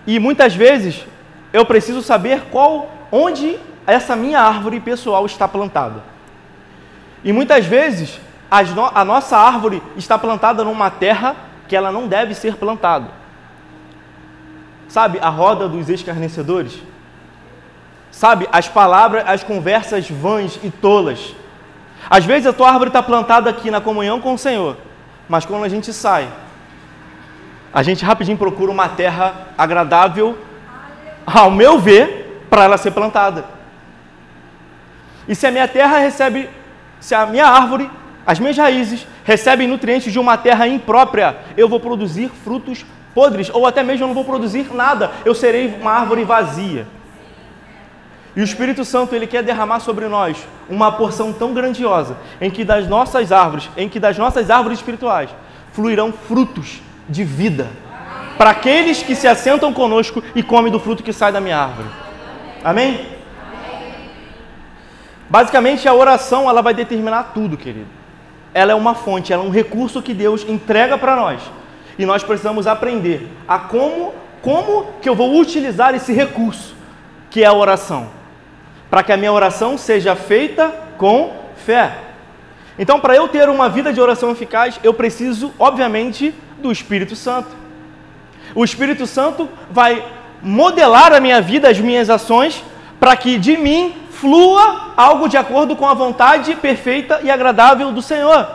e 0.06 0.18
muitas 0.18 0.54
vezes 0.54 1.04
eu 1.52 1.64
preciso 1.64 2.02
saber 2.02 2.42
qual 2.50 2.90
onde 3.10 3.58
essa 3.86 4.16
minha 4.16 4.40
árvore 4.40 4.80
pessoal 4.80 5.26
está 5.26 5.46
plantada. 5.46 6.02
E 7.24 7.32
muitas 7.32 7.66
vezes 7.66 8.20
no, 8.74 8.90
a 8.94 9.04
nossa 9.04 9.36
árvore 9.36 9.82
está 9.96 10.18
plantada 10.18 10.64
numa 10.64 10.90
terra 10.90 11.36
que 11.68 11.76
ela 11.76 11.90
não 11.92 12.06
deve 12.06 12.34
ser 12.34 12.56
plantada. 12.56 13.08
Sabe 14.88 15.18
a 15.20 15.28
roda 15.28 15.68
dos 15.68 15.88
escarnecedores? 15.88 16.82
Sabe 18.10 18.46
as 18.52 18.68
palavras, 18.68 19.24
as 19.26 19.42
conversas 19.42 20.10
vãs 20.10 20.58
e 20.62 20.70
tolas. 20.70 21.34
Às 22.10 22.26
vezes 22.26 22.46
a 22.46 22.52
tua 22.52 22.68
árvore 22.68 22.90
está 22.90 23.02
plantada 23.02 23.48
aqui 23.48 23.70
na 23.70 23.80
comunhão 23.80 24.20
com 24.20 24.34
o 24.34 24.38
Senhor, 24.38 24.76
mas 25.28 25.46
quando 25.46 25.64
a 25.64 25.68
gente 25.68 25.92
sai, 25.92 26.28
a 27.72 27.82
gente 27.82 28.04
rapidinho 28.04 28.36
procura 28.36 28.70
uma 28.70 28.88
terra 28.88 29.48
agradável, 29.56 30.36
ao 31.24 31.50
meu 31.50 31.78
ver, 31.78 32.44
para 32.50 32.64
ela 32.64 32.76
ser 32.76 32.90
plantada. 32.90 33.44
E 35.26 35.34
se 35.34 35.46
a 35.46 35.50
minha 35.50 35.66
terra 35.66 35.98
recebe, 35.98 36.50
se 37.00 37.14
a 37.14 37.24
minha 37.24 37.46
árvore, 37.46 37.90
as 38.26 38.38
minhas 38.38 38.56
raízes 38.58 39.06
recebem 39.24 39.66
nutrientes 39.66 40.12
de 40.12 40.18
uma 40.18 40.36
terra 40.36 40.68
imprópria, 40.68 41.36
eu 41.56 41.68
vou 41.68 41.80
produzir 41.80 42.28
frutos 42.44 42.84
podres, 43.14 43.50
ou 43.52 43.66
até 43.66 43.82
mesmo 43.82 44.04
eu 44.04 44.08
não 44.08 44.14
vou 44.14 44.24
produzir 44.24 44.74
nada, 44.74 45.10
eu 45.24 45.34
serei 45.34 45.74
uma 45.80 45.92
árvore 45.92 46.24
vazia. 46.24 46.86
E 48.34 48.40
o 48.40 48.44
Espírito 48.44 48.84
Santo 48.84 49.14
ele 49.14 49.26
quer 49.26 49.42
derramar 49.42 49.80
sobre 49.80 50.08
nós 50.08 50.46
uma 50.68 50.92
porção 50.92 51.32
tão 51.32 51.54
grandiosa, 51.54 52.16
em 52.40 52.50
que 52.50 52.64
das 52.64 52.86
nossas 52.86 53.32
árvores, 53.32 53.70
em 53.76 53.88
que 53.88 54.00
das 54.00 54.18
nossas 54.18 54.50
árvores 54.50 54.78
espirituais 54.78 55.30
fluirão 55.72 56.12
frutos 56.12 56.80
de 57.08 57.24
vida 57.24 57.68
para 58.36 58.50
aqueles 58.50 59.02
que 59.02 59.14
se 59.14 59.28
assentam 59.28 59.72
conosco 59.72 60.22
e 60.34 60.42
comem 60.42 60.72
do 60.72 60.80
fruto 60.80 61.02
que 61.02 61.12
sai 61.12 61.30
da 61.30 61.40
minha 61.40 61.56
árvore. 61.56 61.88
Amém? 62.64 63.06
Basicamente, 65.28 65.88
a 65.88 65.94
oração 65.94 66.48
ela 66.48 66.60
vai 66.60 66.74
determinar 66.74 67.32
tudo, 67.34 67.56
querido. 67.56 67.86
Ela 68.52 68.72
é 68.72 68.74
uma 68.74 68.94
fonte, 68.94 69.32
ela 69.32 69.44
é 69.44 69.46
um 69.46 69.50
recurso 69.50 70.02
que 70.02 70.12
Deus 70.12 70.44
entrega 70.46 70.98
para 70.98 71.16
nós. 71.16 71.40
E 71.98 72.04
nós 72.04 72.22
precisamos 72.22 72.66
aprender 72.66 73.28
a 73.46 73.58
como, 73.58 74.12
como 74.42 74.86
que 75.00 75.08
eu 75.08 75.14
vou 75.14 75.38
utilizar 75.38 75.94
esse 75.94 76.12
recurso, 76.12 76.74
que 77.30 77.42
é 77.42 77.46
a 77.46 77.52
oração, 77.52 78.08
para 78.90 79.02
que 79.02 79.12
a 79.12 79.16
minha 79.16 79.32
oração 79.32 79.78
seja 79.78 80.16
feita 80.16 80.74
com 80.98 81.32
fé. 81.56 81.96
Então, 82.78 82.98
para 82.98 83.14
eu 83.14 83.28
ter 83.28 83.48
uma 83.48 83.68
vida 83.68 83.92
de 83.92 84.00
oração 84.00 84.30
eficaz, 84.32 84.80
eu 84.82 84.92
preciso, 84.92 85.52
obviamente, 85.58 86.34
do 86.62 86.72
Espírito 86.72 87.14
Santo. 87.14 87.50
O 88.54 88.64
Espírito 88.64 89.06
Santo 89.06 89.48
vai 89.70 90.02
modelar 90.42 91.12
a 91.12 91.20
minha 91.20 91.40
vida, 91.40 91.68
as 91.68 91.78
minhas 91.78 92.08
ações, 92.08 92.62
para 92.98 93.16
que 93.16 93.38
de 93.38 93.56
mim 93.56 93.94
flua 94.10 94.92
algo 94.96 95.28
de 95.28 95.36
acordo 95.36 95.74
com 95.74 95.86
a 95.86 95.94
vontade 95.94 96.54
perfeita 96.56 97.20
e 97.22 97.30
agradável 97.30 97.92
do 97.92 98.00
Senhor. 98.00 98.48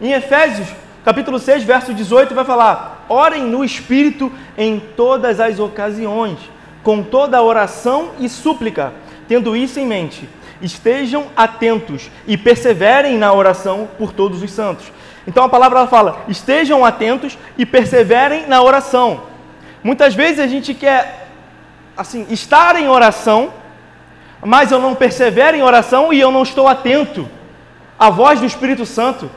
Em 0.00 0.12
Efésios, 0.12 0.68
capítulo 1.04 1.38
6, 1.38 1.62
verso 1.62 1.94
18, 1.94 2.34
vai 2.34 2.44
falar: 2.44 3.06
Orem 3.08 3.44
no 3.44 3.64
Espírito 3.64 4.32
em 4.56 4.80
todas 4.96 5.38
as 5.38 5.58
ocasiões, 5.58 6.38
com 6.82 7.02
toda 7.02 7.42
oração 7.42 8.10
e 8.18 8.28
súplica, 8.28 8.92
tendo 9.28 9.56
isso 9.56 9.78
em 9.78 9.86
mente. 9.86 10.28
Estejam 10.62 11.26
atentos 11.36 12.10
e 12.26 12.36
perseverem 12.36 13.16
na 13.16 13.32
oração 13.32 13.88
por 13.98 14.12
todos 14.12 14.42
os 14.42 14.50
santos. 14.50 14.92
Então 15.26 15.44
a 15.44 15.48
palavra 15.48 15.86
fala: 15.86 16.24
estejam 16.28 16.84
atentos 16.84 17.38
e 17.56 17.64
perseverem 17.64 18.46
na 18.46 18.62
oração. 18.62 19.22
Muitas 19.82 20.14
vezes 20.14 20.40
a 20.40 20.46
gente 20.46 20.74
quer 20.74 21.28
assim, 21.96 22.26
estar 22.30 22.76
em 22.76 22.88
oração, 22.88 23.52
mas 24.42 24.70
eu 24.72 24.78
não 24.78 24.94
persevero 24.94 25.56
em 25.56 25.62
oração 25.62 26.12
e 26.12 26.20
eu 26.20 26.30
não 26.30 26.42
estou 26.42 26.66
atento 26.68 27.28
à 27.98 28.10
voz 28.10 28.40
do 28.40 28.46
Espírito 28.46 28.86
Santo. 28.86 29.30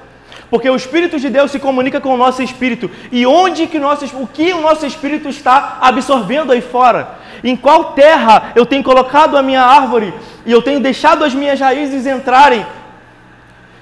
Porque 0.50 0.70
o 0.70 0.76
Espírito 0.76 1.20
de 1.20 1.30
Deus 1.30 1.52
se 1.52 1.60
comunica 1.60 2.00
com 2.00 2.14
o 2.14 2.18
nosso 2.18 2.44
espírito. 2.44 2.90
E 3.12 3.26
onde 3.26 3.66
que 3.68 3.80
nosso, 3.80 4.06
o 4.18 4.28
que 4.28 4.54
o 4.54 4.62
nosso 4.62 4.86
espírito 4.86 5.28
está 5.28 5.80
absorvendo 5.82 6.52
aí 6.52 6.62
fora? 6.62 7.16
Em 7.44 7.56
qual 7.56 7.94
terra 7.94 8.54
eu 8.56 8.66
tenho 8.66 8.84
colocado 8.84 9.36
a 9.36 9.42
minha 9.42 9.62
árvore 9.62 10.14
e 10.46 10.52
eu 10.52 10.62
tenho 10.62 10.80
deixado 10.80 11.26
as 11.26 11.34
minhas 11.34 11.60
raízes 11.60 12.06
entrarem, 12.06 12.66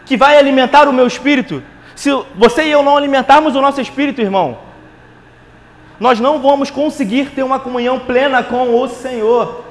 que 0.05 0.17
vai 0.17 0.37
alimentar 0.37 0.89
o 0.89 0.93
meu 0.93 1.05
espírito? 1.05 1.61
Se 1.95 2.09
você 2.35 2.63
e 2.63 2.71
eu 2.71 2.81
não 2.81 2.97
alimentarmos 2.97 3.55
o 3.55 3.61
nosso 3.61 3.79
espírito, 3.79 4.19
irmão, 4.19 4.57
nós 5.99 6.19
não 6.19 6.39
vamos 6.39 6.71
conseguir 6.71 7.29
ter 7.29 7.43
uma 7.43 7.59
comunhão 7.59 7.99
plena 7.99 8.41
com 8.41 8.75
o 8.75 8.87
Senhor. 8.87 9.63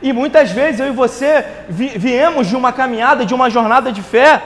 E 0.00 0.12
muitas 0.12 0.52
vezes 0.52 0.78
eu 0.78 0.86
e 0.86 0.92
você 0.92 1.44
viemos 1.68 2.46
de 2.46 2.54
uma 2.54 2.72
caminhada, 2.72 3.26
de 3.26 3.34
uma 3.34 3.50
jornada 3.50 3.90
de 3.90 4.00
fé, 4.00 4.40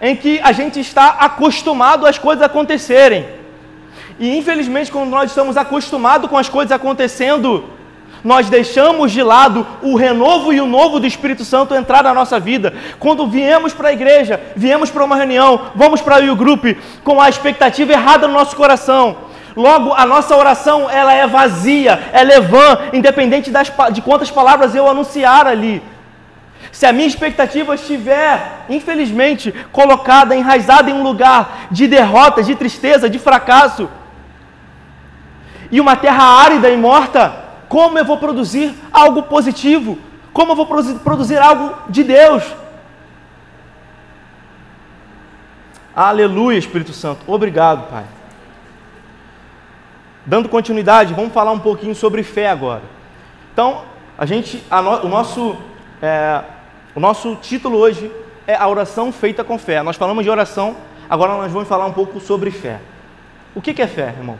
em 0.00 0.16
que 0.16 0.40
a 0.42 0.52
gente 0.52 0.80
está 0.80 1.08
acostumado 1.20 2.06
às 2.06 2.16
coisas 2.16 2.42
acontecerem. 2.42 3.26
E 4.18 4.36
infelizmente, 4.36 4.90
quando 4.90 5.10
nós 5.10 5.30
estamos 5.30 5.56
acostumados 5.56 6.28
com 6.28 6.38
as 6.38 6.48
coisas 6.48 6.72
acontecendo, 6.72 7.64
nós 8.24 8.48
deixamos 8.48 9.12
de 9.12 9.22
lado 9.22 9.66
o 9.82 9.94
renovo 9.94 10.52
e 10.52 10.60
o 10.60 10.66
novo 10.66 10.98
do 10.98 11.06
Espírito 11.06 11.44
Santo 11.44 11.74
entrar 11.74 12.02
na 12.02 12.14
nossa 12.14 12.40
vida. 12.40 12.74
Quando 12.98 13.26
viemos 13.28 13.72
para 13.72 13.88
a 13.88 13.92
igreja, 13.92 14.40
viemos 14.56 14.90
para 14.90 15.04
uma 15.04 15.16
reunião, 15.16 15.70
vamos 15.74 16.00
para 16.00 16.24
o 16.30 16.36
group 16.36 16.64
com 17.04 17.20
a 17.20 17.28
expectativa 17.28 17.92
errada 17.92 18.26
no 18.26 18.34
nosso 18.34 18.56
coração. 18.56 19.16
Logo, 19.54 19.94
a 19.94 20.04
nossa 20.04 20.36
oração 20.36 20.90
ela 20.90 21.14
é 21.14 21.26
vazia, 21.26 22.10
ela 22.12 22.32
é 22.32 22.40
vã, 22.40 22.78
independente 22.92 23.50
das, 23.50 23.72
de 23.92 24.02
quantas 24.02 24.30
palavras 24.30 24.74
eu 24.74 24.88
anunciar 24.88 25.46
ali. 25.46 25.82
Se 26.72 26.84
a 26.84 26.92
minha 26.92 27.06
expectativa 27.06 27.74
estiver, 27.74 28.64
infelizmente, 28.68 29.54
colocada, 29.72 30.34
enraizada 30.34 30.90
em 30.90 30.94
um 30.94 31.02
lugar 31.02 31.68
de 31.70 31.86
derrota, 31.86 32.42
de 32.42 32.54
tristeza, 32.54 33.08
de 33.08 33.18
fracasso, 33.18 33.88
e 35.70 35.80
uma 35.80 35.96
terra 35.96 36.24
árida 36.24 36.70
e 36.70 36.76
morta, 36.76 37.44
como 37.68 37.98
eu 37.98 38.04
vou 38.04 38.18
produzir 38.18 38.74
algo 38.92 39.24
positivo? 39.24 39.98
Como 40.32 40.52
eu 40.52 40.56
vou 40.56 40.66
produzir 40.66 41.38
algo 41.38 41.74
de 41.88 42.04
Deus? 42.04 42.44
Aleluia, 45.94 46.58
Espírito 46.58 46.92
Santo. 46.92 47.20
Obrigado, 47.26 47.88
Pai. 47.88 48.04
Dando 50.26 50.48
continuidade, 50.48 51.14
vamos 51.14 51.32
falar 51.32 51.52
um 51.52 51.58
pouquinho 51.58 51.94
sobre 51.94 52.22
fé 52.22 52.50
agora. 52.50 52.82
Então, 53.52 53.84
a 54.18 54.26
gente, 54.26 54.62
a 54.70 54.82
no, 54.82 55.06
o, 55.06 55.08
nosso, 55.08 55.56
é, 56.02 56.42
o 56.94 57.00
nosso 57.00 57.36
título 57.36 57.78
hoje 57.78 58.12
é 58.46 58.54
a 58.54 58.68
oração 58.68 59.10
feita 59.10 59.42
com 59.42 59.58
fé. 59.58 59.82
Nós 59.82 59.96
falamos 59.96 60.22
de 60.22 60.30
oração, 60.30 60.76
agora 61.08 61.32
nós 61.34 61.50
vamos 61.50 61.68
falar 61.68 61.86
um 61.86 61.92
pouco 61.92 62.20
sobre 62.20 62.50
fé. 62.50 62.80
O 63.54 63.62
que, 63.62 63.72
que 63.72 63.80
é 63.80 63.86
fé, 63.86 64.14
irmão? 64.18 64.36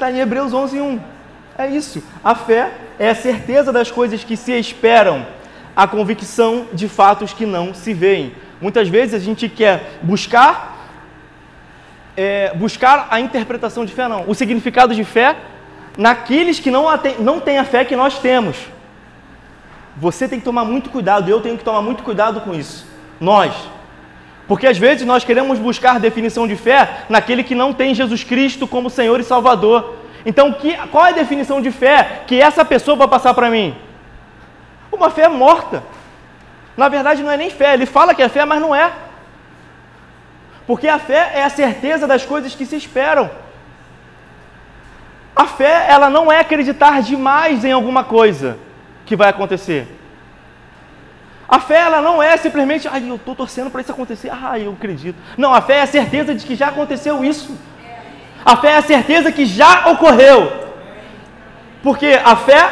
Está 0.00 0.10
em 0.10 0.18
Hebreus 0.18 0.54
11, 0.54 0.80
1. 0.80 1.00
É 1.58 1.66
isso. 1.66 2.02
A 2.24 2.34
fé 2.34 2.72
é 2.98 3.10
a 3.10 3.14
certeza 3.14 3.70
das 3.70 3.90
coisas 3.90 4.24
que 4.24 4.34
se 4.34 4.50
esperam, 4.58 5.26
a 5.76 5.86
convicção 5.86 6.68
de 6.72 6.88
fatos 6.88 7.34
que 7.34 7.44
não 7.44 7.74
se 7.74 7.92
veem. 7.92 8.32
Muitas 8.62 8.88
vezes 8.88 9.12
a 9.12 9.18
gente 9.18 9.46
quer 9.46 9.98
buscar 10.00 10.88
é, 12.16 12.54
buscar 12.54 13.08
a 13.10 13.20
interpretação 13.20 13.84
de 13.84 13.92
fé, 13.92 14.08
não. 14.08 14.24
O 14.26 14.34
significado 14.34 14.94
de 14.94 15.04
fé 15.04 15.36
naqueles 15.98 16.58
que 16.58 16.70
não, 16.70 16.86
não 17.18 17.38
têm 17.38 17.58
a 17.58 17.64
fé 17.64 17.84
que 17.84 17.94
nós 17.94 18.18
temos. 18.18 18.56
Você 19.98 20.26
tem 20.26 20.38
que 20.38 20.46
tomar 20.46 20.64
muito 20.64 20.88
cuidado, 20.88 21.28
eu 21.28 21.42
tenho 21.42 21.58
que 21.58 21.64
tomar 21.64 21.82
muito 21.82 22.02
cuidado 22.02 22.40
com 22.40 22.54
isso. 22.54 22.86
Nós. 23.20 23.52
Porque 24.50 24.66
às 24.66 24.76
vezes 24.76 25.06
nós 25.06 25.22
queremos 25.22 25.60
buscar 25.60 26.00
definição 26.00 26.44
de 26.44 26.56
fé 26.56 27.04
naquele 27.08 27.44
que 27.44 27.54
não 27.54 27.72
tem 27.72 27.94
Jesus 27.94 28.24
Cristo 28.24 28.66
como 28.66 28.90
Senhor 28.90 29.20
e 29.20 29.22
Salvador. 29.22 29.94
Então, 30.26 30.52
que, 30.52 30.76
qual 30.88 31.06
é 31.06 31.10
a 31.10 31.12
definição 31.12 31.62
de 31.62 31.70
fé 31.70 32.22
que 32.26 32.42
essa 32.42 32.64
pessoa 32.64 32.96
vai 32.96 33.06
passar 33.06 33.32
para 33.32 33.48
mim? 33.48 33.76
Uma 34.90 35.08
fé 35.08 35.28
morta. 35.28 35.84
Na 36.76 36.88
verdade, 36.88 37.22
não 37.22 37.30
é 37.30 37.36
nem 37.36 37.48
fé. 37.48 37.74
Ele 37.74 37.86
fala 37.86 38.12
que 38.12 38.22
é 38.22 38.28
fé, 38.28 38.44
mas 38.44 38.60
não 38.60 38.74
é. 38.74 38.90
Porque 40.66 40.88
a 40.88 40.98
fé 40.98 41.30
é 41.32 41.44
a 41.44 41.48
certeza 41.48 42.08
das 42.08 42.26
coisas 42.26 42.52
que 42.52 42.66
se 42.66 42.74
esperam. 42.74 43.30
A 45.36 45.46
fé, 45.46 45.86
ela 45.88 46.10
não 46.10 46.30
é 46.32 46.40
acreditar 46.40 47.02
demais 47.02 47.64
em 47.64 47.70
alguma 47.70 48.02
coisa 48.02 48.58
que 49.06 49.14
vai 49.14 49.28
acontecer. 49.28 49.99
A 51.50 51.58
fé 51.58 51.78
ela 51.80 52.00
não 52.00 52.22
é 52.22 52.36
simplesmente, 52.36 52.86
ai, 52.86 53.02
eu 53.08 53.16
estou 53.16 53.34
torcendo 53.34 53.70
para 53.70 53.80
isso 53.80 53.90
acontecer, 53.90 54.30
ah, 54.30 54.56
eu 54.56 54.70
acredito. 54.70 55.16
Não, 55.36 55.52
a 55.52 55.60
fé 55.60 55.78
é 55.78 55.82
a 55.82 55.86
certeza 55.86 56.32
de 56.32 56.46
que 56.46 56.54
já 56.54 56.68
aconteceu 56.68 57.24
isso. 57.24 57.58
A 58.44 58.56
fé 58.56 58.68
é 58.68 58.76
a 58.76 58.82
certeza 58.82 59.32
que 59.32 59.44
já 59.44 59.88
ocorreu. 59.90 60.48
Porque 61.82 62.20
a 62.24 62.36
fé 62.36 62.70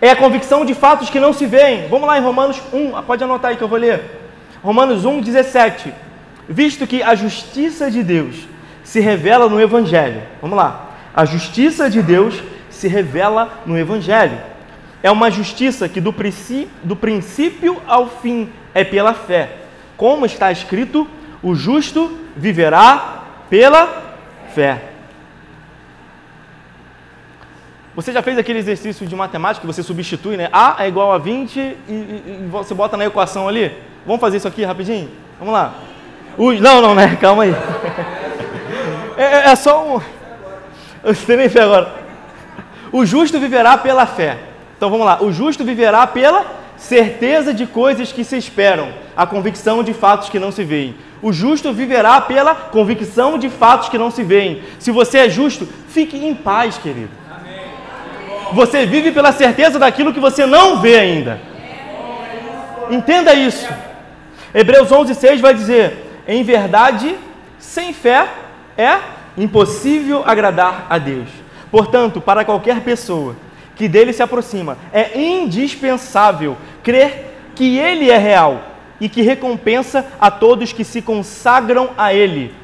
é 0.00 0.10
a 0.10 0.16
convicção 0.16 0.64
de 0.64 0.74
fatos 0.74 1.10
que 1.10 1.18
não 1.18 1.32
se 1.32 1.44
veem. 1.44 1.88
Vamos 1.88 2.06
lá 2.06 2.16
em 2.16 2.22
Romanos 2.22 2.62
1, 2.72 3.02
pode 3.02 3.24
anotar 3.24 3.50
aí 3.50 3.56
que 3.56 3.64
eu 3.64 3.68
vou 3.68 3.78
ler. 3.80 4.00
Romanos 4.62 5.04
1, 5.04 5.20
17. 5.20 5.92
Visto 6.48 6.86
que 6.86 7.02
a 7.02 7.16
justiça 7.16 7.90
de 7.90 8.04
Deus 8.04 8.46
se 8.84 9.00
revela 9.00 9.48
no 9.48 9.60
Evangelho. 9.60 10.22
Vamos 10.40 10.56
lá. 10.56 10.90
A 11.12 11.24
justiça 11.24 11.90
de 11.90 12.00
Deus 12.00 12.40
se 12.70 12.86
revela 12.86 13.60
no 13.66 13.76
Evangelho 13.76 14.38
é 15.02 15.10
uma 15.10 15.30
justiça 15.30 15.88
que 15.88 16.00
do 16.00 16.14
do 16.82 16.96
princípio 16.96 17.80
ao 17.86 18.08
fim 18.08 18.50
é 18.74 18.84
pela 18.84 19.14
fé. 19.14 19.50
Como 19.96 20.26
está 20.26 20.50
escrito, 20.50 21.06
o 21.42 21.54
justo 21.54 22.18
viverá 22.36 23.24
pela 23.48 24.16
fé. 24.54 24.82
Você 27.94 28.12
já 28.12 28.22
fez 28.22 28.38
aquele 28.38 28.60
exercício 28.60 29.06
de 29.06 29.16
matemática 29.16 29.60
que 29.60 29.66
você 29.66 29.82
substitui, 29.82 30.36
né? 30.36 30.48
A 30.52 30.76
é 30.84 30.88
igual 30.88 31.12
a 31.12 31.18
20 31.18 31.56
e, 31.58 31.72
e, 31.88 32.40
e 32.44 32.48
você 32.48 32.72
bota 32.72 32.96
na 32.96 33.04
equação 33.06 33.48
ali? 33.48 33.72
Vamos 34.06 34.20
fazer 34.20 34.36
isso 34.36 34.46
aqui 34.46 34.64
rapidinho? 34.64 35.10
Vamos 35.38 35.52
lá. 35.52 35.74
O, 36.36 36.52
não, 36.52 36.80
não, 36.80 36.94
né? 36.94 37.16
Calma 37.20 37.42
aí. 37.42 37.54
É, 39.16 39.22
é, 39.22 39.50
é 39.50 39.56
só 39.56 39.84
um. 39.84 40.00
Você 41.02 41.36
nem 41.36 41.48
fé 41.48 41.62
agora. 41.62 41.92
O 42.92 43.04
justo 43.04 43.40
viverá 43.40 43.76
pela 43.76 44.06
fé. 44.06 44.38
Então 44.78 44.88
vamos 44.88 45.04
lá. 45.04 45.18
O 45.20 45.32
justo 45.32 45.64
viverá 45.64 46.06
pela 46.06 46.46
certeza 46.76 47.52
de 47.52 47.66
coisas 47.66 48.12
que 48.12 48.22
se 48.22 48.38
esperam, 48.38 48.90
a 49.16 49.26
convicção 49.26 49.82
de 49.82 49.92
fatos 49.92 50.28
que 50.28 50.38
não 50.38 50.52
se 50.52 50.62
veem. 50.62 50.94
O 51.20 51.32
justo 51.32 51.72
viverá 51.72 52.20
pela 52.20 52.54
convicção 52.54 53.36
de 53.36 53.50
fatos 53.50 53.88
que 53.88 53.98
não 53.98 54.08
se 54.08 54.22
veem. 54.22 54.62
Se 54.78 54.92
você 54.92 55.18
é 55.18 55.28
justo, 55.28 55.68
fique 55.88 56.16
em 56.16 56.32
paz, 56.32 56.78
querido. 56.78 57.10
Você 58.52 58.86
vive 58.86 59.10
pela 59.10 59.32
certeza 59.32 59.80
daquilo 59.80 60.14
que 60.14 60.20
você 60.20 60.46
não 60.46 60.80
vê 60.80 60.96
ainda. 60.96 61.40
Entenda 62.88 63.34
isso. 63.34 63.68
Hebreus 64.54 64.92
11:6 64.92 65.40
vai 65.40 65.52
dizer: 65.52 66.22
"Em 66.26 66.44
verdade, 66.44 67.16
sem 67.58 67.92
fé 67.92 68.28
é 68.76 68.98
impossível 69.36 70.22
agradar 70.24 70.86
a 70.88 70.98
Deus. 70.98 71.28
Portanto, 71.68 72.20
para 72.20 72.44
qualquer 72.44 72.80
pessoa 72.80 73.34
que 73.78 73.88
dele 73.88 74.12
se 74.12 74.22
aproxima. 74.22 74.76
É 74.92 75.18
indispensável 75.18 76.56
crer 76.82 77.24
que 77.54 77.78
ele 77.78 78.10
é 78.10 78.18
real 78.18 78.62
e 79.00 79.08
que 79.08 79.22
recompensa 79.22 80.04
a 80.20 80.30
todos 80.30 80.72
que 80.72 80.84
se 80.84 81.00
consagram 81.00 81.90
a 81.96 82.12
ele. 82.12 82.54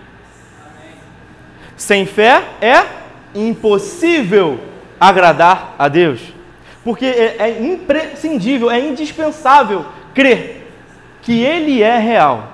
Sem 1.76 2.04
fé 2.04 2.42
é 2.60 2.84
impossível 3.34 4.60
agradar 5.00 5.74
a 5.78 5.88
Deus. 5.88 6.20
Porque 6.84 7.06
é, 7.06 7.36
é 7.38 7.62
imprescindível, 7.62 8.70
é 8.70 8.78
indispensável 8.78 9.86
crer 10.12 10.68
que 11.22 11.42
Ele 11.42 11.82
é 11.82 11.98
real. 11.98 12.52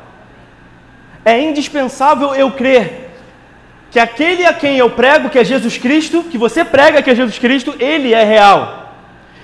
É 1.25 1.39
indispensável 1.41 2.35
eu 2.35 2.53
crer 2.53 3.10
que 3.91 3.99
aquele 3.99 4.47
a 4.47 4.55
quem 4.55 4.79
eu 4.79 4.89
prego, 4.91 5.29
que 5.29 5.39
é 5.39 5.45
Jesus 5.45 5.77
Cristo, 5.77 6.23
que 6.23 6.39
você 6.39 6.65
prega 6.65 7.03
que 7.03 7.11
é 7.11 7.15
Jesus 7.15 7.39
Cristo, 7.39 7.75
ele 7.79 8.15
é 8.15 8.23
real. 8.23 8.95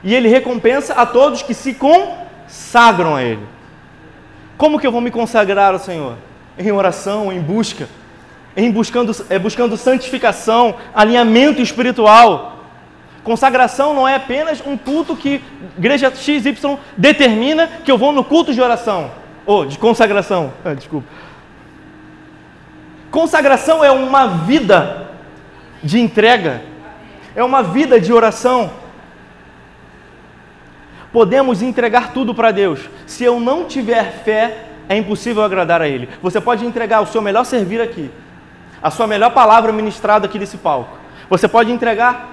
E 0.05 0.15
ele 0.15 0.29
recompensa 0.29 0.95
a 0.95 1.05
todos 1.05 1.43
que 1.43 1.53
se 1.53 1.75
consagram 1.75 3.17
a 3.17 3.25
ele. 3.25 3.43
Como 4.57 4.79
que 4.79 4.87
eu 4.87 4.93
vou 4.93 5.01
me 5.01 5.11
consagrar 5.11 5.73
ao 5.73 5.81
Senhor? 5.81 6.15
Em 6.57 6.71
oração, 6.71 7.33
em 7.33 7.41
busca, 7.41 7.89
em 8.57 8.71
buscando, 8.71 9.15
é, 9.29 9.39
buscando 9.39 9.77
santificação, 9.77 10.77
alinhamento 10.95 11.61
espiritual. 11.61 12.65
Consagração 13.25 13.95
não 13.95 14.07
é 14.07 14.15
apenas 14.15 14.63
um 14.65 14.77
culto 14.77 15.17
que 15.17 15.43
igreja 15.77 16.15
XY 16.15 16.79
determina 16.97 17.69
que 17.85 17.91
eu 17.91 17.99
vou 17.99 18.13
no 18.13 18.23
culto 18.23 18.55
de 18.55 18.63
oração, 18.63 19.11
ou 19.45 19.67
de 19.67 19.77
consagração, 19.77 20.53
ah, 20.65 20.73
desculpa 20.73 21.26
Consagração 23.17 23.83
é 23.83 23.91
uma 23.91 24.27
vida 24.27 25.09
de 25.83 25.99
entrega, 25.99 26.61
é 27.35 27.43
uma 27.43 27.63
vida 27.63 27.99
de 27.99 28.13
oração. 28.13 28.71
Podemos 31.11 31.63
entregar 31.63 32.13
tudo 32.13 32.35
para 32.35 32.51
Deus. 32.51 32.79
Se 33.07 33.25
eu 33.25 33.41
não 33.41 33.65
tiver 33.65 34.23
fé, 34.23 34.67
é 34.87 34.99
impossível 34.99 35.43
agradar 35.43 35.81
a 35.81 35.89
Ele. 35.89 36.11
Você 36.21 36.43
pode 36.43 36.67
entregar 36.67 37.01
o 37.01 37.07
seu 37.07 37.23
melhor 37.23 37.45
servir 37.45 37.81
aqui, 37.81 38.11
a 38.83 38.91
sua 38.91 39.07
melhor 39.07 39.31
palavra 39.31 39.73
ministrada 39.73 40.27
aqui 40.27 40.39
nesse 40.39 40.59
palco. 40.59 40.99
Você 41.31 41.49
pode 41.49 41.73
entregar 41.73 42.29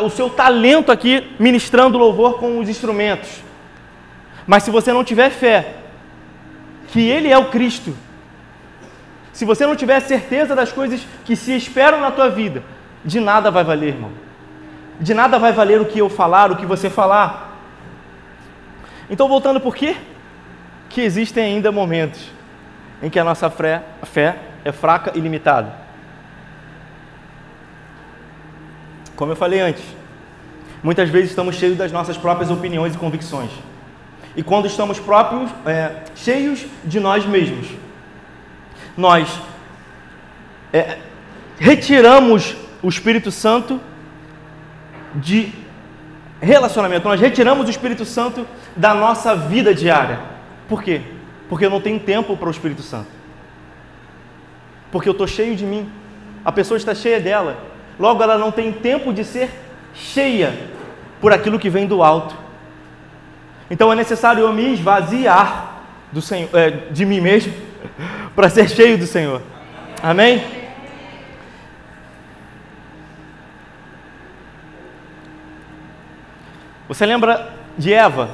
o 0.00 0.08
seu 0.08 0.30
talento 0.30 0.90
aqui 0.90 1.36
ministrando 1.38 1.98
louvor 1.98 2.38
com 2.38 2.60
os 2.60 2.70
instrumentos. 2.70 3.42
Mas 4.46 4.62
se 4.62 4.70
você 4.70 4.90
não 4.90 5.04
tiver 5.04 5.28
fé 5.28 5.74
que 6.88 7.06
Ele 7.06 7.30
é 7.30 7.36
o 7.36 7.50
Cristo, 7.50 7.94
se 9.34 9.44
você 9.44 9.66
não 9.66 9.74
tiver 9.74 9.98
certeza 9.98 10.54
das 10.54 10.70
coisas 10.70 11.04
que 11.24 11.34
se 11.34 11.54
esperam 11.56 12.00
na 12.00 12.12
tua 12.12 12.30
vida, 12.30 12.62
de 13.04 13.18
nada 13.18 13.50
vai 13.50 13.64
valer, 13.64 13.88
irmão. 13.88 14.12
De 15.00 15.12
nada 15.12 15.40
vai 15.40 15.52
valer 15.52 15.80
o 15.80 15.84
que 15.84 15.98
eu 15.98 16.08
falar, 16.08 16.52
o 16.52 16.56
que 16.56 16.64
você 16.64 16.88
falar. 16.88 17.58
Então, 19.10 19.28
voltando 19.28 19.60
por 19.60 19.74
quê? 19.74 19.96
Que 20.88 21.00
existem 21.00 21.44
ainda 21.46 21.72
momentos 21.72 22.30
em 23.02 23.10
que 23.10 23.18
a 23.18 23.24
nossa 23.24 23.50
fé, 23.50 23.82
fé 24.04 24.36
é 24.64 24.70
fraca 24.70 25.10
e 25.16 25.20
limitada. 25.20 25.74
Como 29.16 29.32
eu 29.32 29.36
falei 29.36 29.58
antes, 29.58 29.82
muitas 30.80 31.08
vezes 31.08 31.30
estamos 31.30 31.56
cheios 31.56 31.76
das 31.76 31.90
nossas 31.90 32.16
próprias 32.16 32.52
opiniões 32.52 32.94
e 32.94 32.98
convicções. 32.98 33.50
E 34.36 34.44
quando 34.44 34.66
estamos 34.66 35.00
próprios, 35.00 35.50
é, 35.66 36.04
cheios 36.14 36.64
de 36.84 37.00
nós 37.00 37.26
mesmos, 37.26 37.66
nós 38.96 39.40
é, 40.72 40.98
retiramos 41.58 42.56
o 42.82 42.88
Espírito 42.88 43.30
Santo 43.30 43.80
de 45.14 45.52
relacionamento, 46.40 47.08
nós 47.08 47.20
retiramos 47.20 47.66
o 47.66 47.70
Espírito 47.70 48.04
Santo 48.04 48.46
da 48.76 48.92
nossa 48.92 49.34
vida 49.34 49.74
diária. 49.74 50.20
Por 50.68 50.82
quê? 50.82 51.00
Porque 51.48 51.64
eu 51.64 51.70
não 51.70 51.80
tenho 51.80 52.00
tempo 52.00 52.36
para 52.36 52.48
o 52.48 52.50
Espírito 52.50 52.82
Santo. 52.82 53.08
Porque 54.90 55.08
eu 55.08 55.12
estou 55.12 55.26
cheio 55.26 55.56
de 55.56 55.64
mim. 55.64 55.90
a 56.44 56.52
pessoa 56.52 56.76
está 56.76 56.94
cheia 56.94 57.20
dela. 57.20 57.56
Logo, 57.98 58.22
ela 58.22 58.36
não 58.36 58.52
tem 58.52 58.70
tempo 58.72 59.12
de 59.12 59.24
ser 59.24 59.50
cheia 59.94 60.52
por 61.20 61.32
aquilo 61.32 61.58
que 61.58 61.70
vem 61.70 61.86
do 61.86 62.02
alto. 62.02 62.36
Então 63.70 63.92
é 63.92 63.96
necessário 63.96 64.42
eu 64.42 64.52
me 64.52 64.74
esvaziar 64.74 65.73
do 66.14 66.22
Senhor, 66.22 66.48
é, 66.54 66.70
de 66.70 67.04
mim 67.04 67.20
mesmo 67.20 67.52
para 68.36 68.48
ser 68.48 68.70
cheio 68.70 68.96
do 68.96 69.04
Senhor. 69.04 69.42
Amém? 70.00 70.42
Você 76.86 77.04
lembra 77.04 77.52
de 77.76 77.92
Eva, 77.92 78.30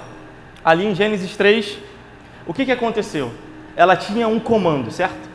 ali 0.63 0.85
em 0.85 0.95
Gênesis 0.95 1.35
3? 1.37 1.79
O 2.47 2.53
que, 2.53 2.67
que 2.67 2.73
aconteceu? 2.73 3.33
Ela 3.75 3.97
tinha 3.97 4.29
um 4.29 4.39
comando, 4.39 4.91
certo? 4.91 5.31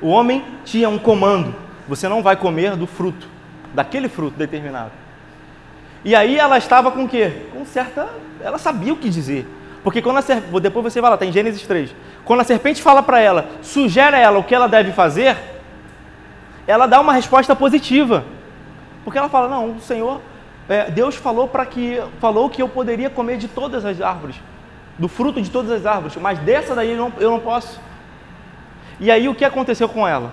O 0.00 0.08
homem 0.08 0.42
tinha 0.64 0.88
um 0.88 0.98
comando: 0.98 1.54
você 1.86 2.08
não 2.08 2.22
vai 2.22 2.34
comer 2.34 2.76
do 2.76 2.86
fruto, 2.86 3.28
daquele 3.74 4.08
fruto 4.08 4.38
determinado. 4.38 4.92
E 6.02 6.14
aí 6.14 6.38
ela 6.38 6.56
estava 6.56 6.90
com 6.90 7.04
o 7.04 7.08
quê? 7.08 7.42
Com 7.52 7.66
certa. 7.66 8.08
Ela 8.40 8.56
sabia 8.56 8.94
o 8.94 8.96
que 8.96 9.10
dizer. 9.10 9.46
Porque 9.82 10.02
quando 10.02 10.18
a 10.18 10.22
serpente. 10.22 10.60
Depois 10.60 10.92
você 10.92 11.00
vai 11.00 11.10
lá, 11.10 11.14
está 11.14 11.26
em 11.26 11.32
Gênesis 11.32 11.62
3. 11.66 11.94
Quando 12.24 12.40
a 12.40 12.44
serpente 12.44 12.82
fala 12.82 13.02
para 13.02 13.20
ela, 13.20 13.48
sugere 13.62 14.16
a 14.16 14.18
ela 14.18 14.38
o 14.38 14.44
que 14.44 14.54
ela 14.54 14.68
deve 14.68 14.92
fazer, 14.92 15.36
ela 16.66 16.86
dá 16.86 17.00
uma 17.00 17.12
resposta 17.12 17.56
positiva. 17.56 18.24
Porque 19.04 19.18
ela 19.18 19.28
fala: 19.28 19.48
Não, 19.48 19.72
o 19.72 19.80
Senhor. 19.80 20.20
É, 20.68 20.88
Deus 20.88 21.16
falou 21.16 21.48
para 21.48 21.66
que 21.66 22.00
falou 22.20 22.48
que 22.48 22.62
eu 22.62 22.68
poderia 22.68 23.10
comer 23.10 23.38
de 23.38 23.48
todas 23.48 23.84
as 23.84 24.00
árvores, 24.00 24.36
do 24.96 25.08
fruto 25.08 25.42
de 25.42 25.50
todas 25.50 25.68
as 25.72 25.84
árvores, 25.84 26.16
mas 26.16 26.38
dessa 26.38 26.76
daí 26.76 26.92
eu 26.92 26.96
não, 26.96 27.12
eu 27.18 27.30
não 27.32 27.40
posso. 27.40 27.80
E 29.00 29.10
aí 29.10 29.28
o 29.28 29.34
que 29.34 29.44
aconteceu 29.44 29.88
com 29.88 30.06
ela? 30.06 30.32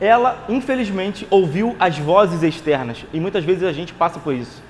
Ela, 0.00 0.44
infelizmente, 0.48 1.24
ouviu 1.30 1.76
as 1.78 1.96
vozes 1.98 2.42
externas. 2.42 3.04
E 3.12 3.20
muitas 3.20 3.44
vezes 3.44 3.62
a 3.62 3.72
gente 3.72 3.92
passa 3.92 4.18
por 4.18 4.34
isso. 4.34 4.60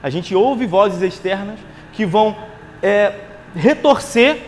A 0.00 0.10
gente 0.10 0.32
ouve 0.32 0.64
vozes 0.64 1.02
externas 1.02 1.58
que 1.92 2.06
vão 2.06 2.36
é, 2.84 3.14
retorcer 3.56 4.42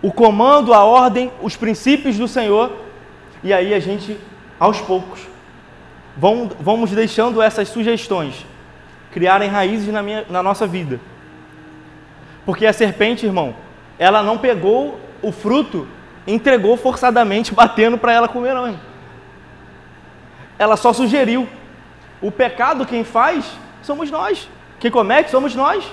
o 0.00 0.10
comando, 0.10 0.72
a 0.72 0.84
ordem, 0.84 1.30
os 1.42 1.54
princípios 1.54 2.16
do 2.16 2.26
Senhor. 2.26 2.72
E 3.42 3.52
aí 3.52 3.74
a 3.74 3.78
gente, 3.78 4.18
aos 4.58 4.80
poucos, 4.80 5.20
vamos 6.16 6.90
deixando 6.90 7.42
essas 7.42 7.68
sugestões 7.68 8.46
criarem 9.12 9.48
raízes 9.48 9.92
na, 9.92 10.02
minha, 10.02 10.24
na 10.30 10.42
nossa 10.42 10.66
vida. 10.66 10.98
Porque 12.46 12.66
a 12.66 12.72
serpente, 12.72 13.26
irmão, 13.26 13.54
ela 13.98 14.22
não 14.22 14.38
pegou 14.38 14.98
o 15.22 15.30
fruto 15.30 15.86
entregou 16.26 16.76
forçadamente, 16.76 17.52
batendo 17.54 17.98
para 17.98 18.12
ela 18.12 18.28
comer, 18.28 18.54
não. 18.54 18.78
Ela 20.58 20.76
só 20.76 20.92
sugeriu. 20.92 21.46
O 22.20 22.30
pecado 22.30 22.86
quem 22.86 23.04
faz 23.04 23.44
somos 23.82 24.10
nós. 24.10 24.48
Quem 24.78 24.90
comete 24.90 25.30
somos 25.30 25.54
nós. 25.54 25.84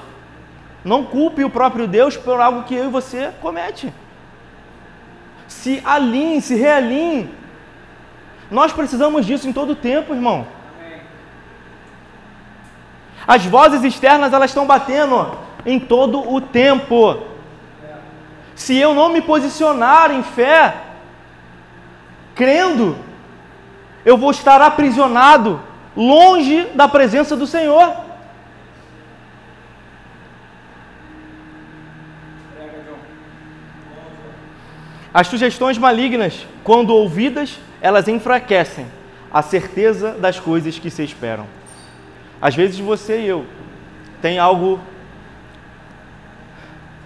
Não 0.83 1.03
culpe 1.03 1.43
o 1.43 1.49
próprio 1.49 1.87
Deus 1.87 2.17
por 2.17 2.39
algo 2.39 2.63
que 2.63 2.75
eu 2.75 2.85
e 2.85 2.89
você 2.89 3.31
comete. 3.41 3.93
Se 5.47 5.81
alinhe, 5.85 6.41
se 6.41 6.55
realinhe. 6.55 7.29
Nós 8.49 8.73
precisamos 8.73 9.25
disso 9.25 9.47
em 9.47 9.53
todo 9.53 9.71
o 9.71 9.75
tempo, 9.75 10.13
irmão. 10.13 10.47
As 13.27 13.45
vozes 13.45 13.83
externas 13.83 14.33
elas 14.33 14.49
estão 14.49 14.65
batendo 14.65 15.37
em 15.65 15.79
todo 15.79 16.33
o 16.33 16.41
tempo. 16.41 17.23
Se 18.55 18.75
eu 18.77 18.93
não 18.93 19.09
me 19.09 19.21
posicionar 19.21 20.11
em 20.11 20.23
fé, 20.23 20.75
crendo, 22.35 22.97
eu 24.03 24.17
vou 24.17 24.31
estar 24.31 24.61
aprisionado, 24.61 25.61
longe 25.95 26.65
da 26.73 26.87
presença 26.87 27.35
do 27.35 27.45
Senhor. 27.45 28.10
As 35.13 35.27
sugestões 35.27 35.77
malignas, 35.77 36.45
quando 36.63 36.95
ouvidas, 36.95 37.59
elas 37.81 38.07
enfraquecem 38.07 38.85
a 39.31 39.41
certeza 39.41 40.11
das 40.13 40.39
coisas 40.39 40.79
que 40.79 40.89
se 40.89 41.03
esperam. 41.03 41.45
Às 42.41 42.55
vezes 42.55 42.79
você 42.79 43.21
e 43.21 43.27
eu 43.27 43.45
tem 44.21 44.39
algo 44.39 44.79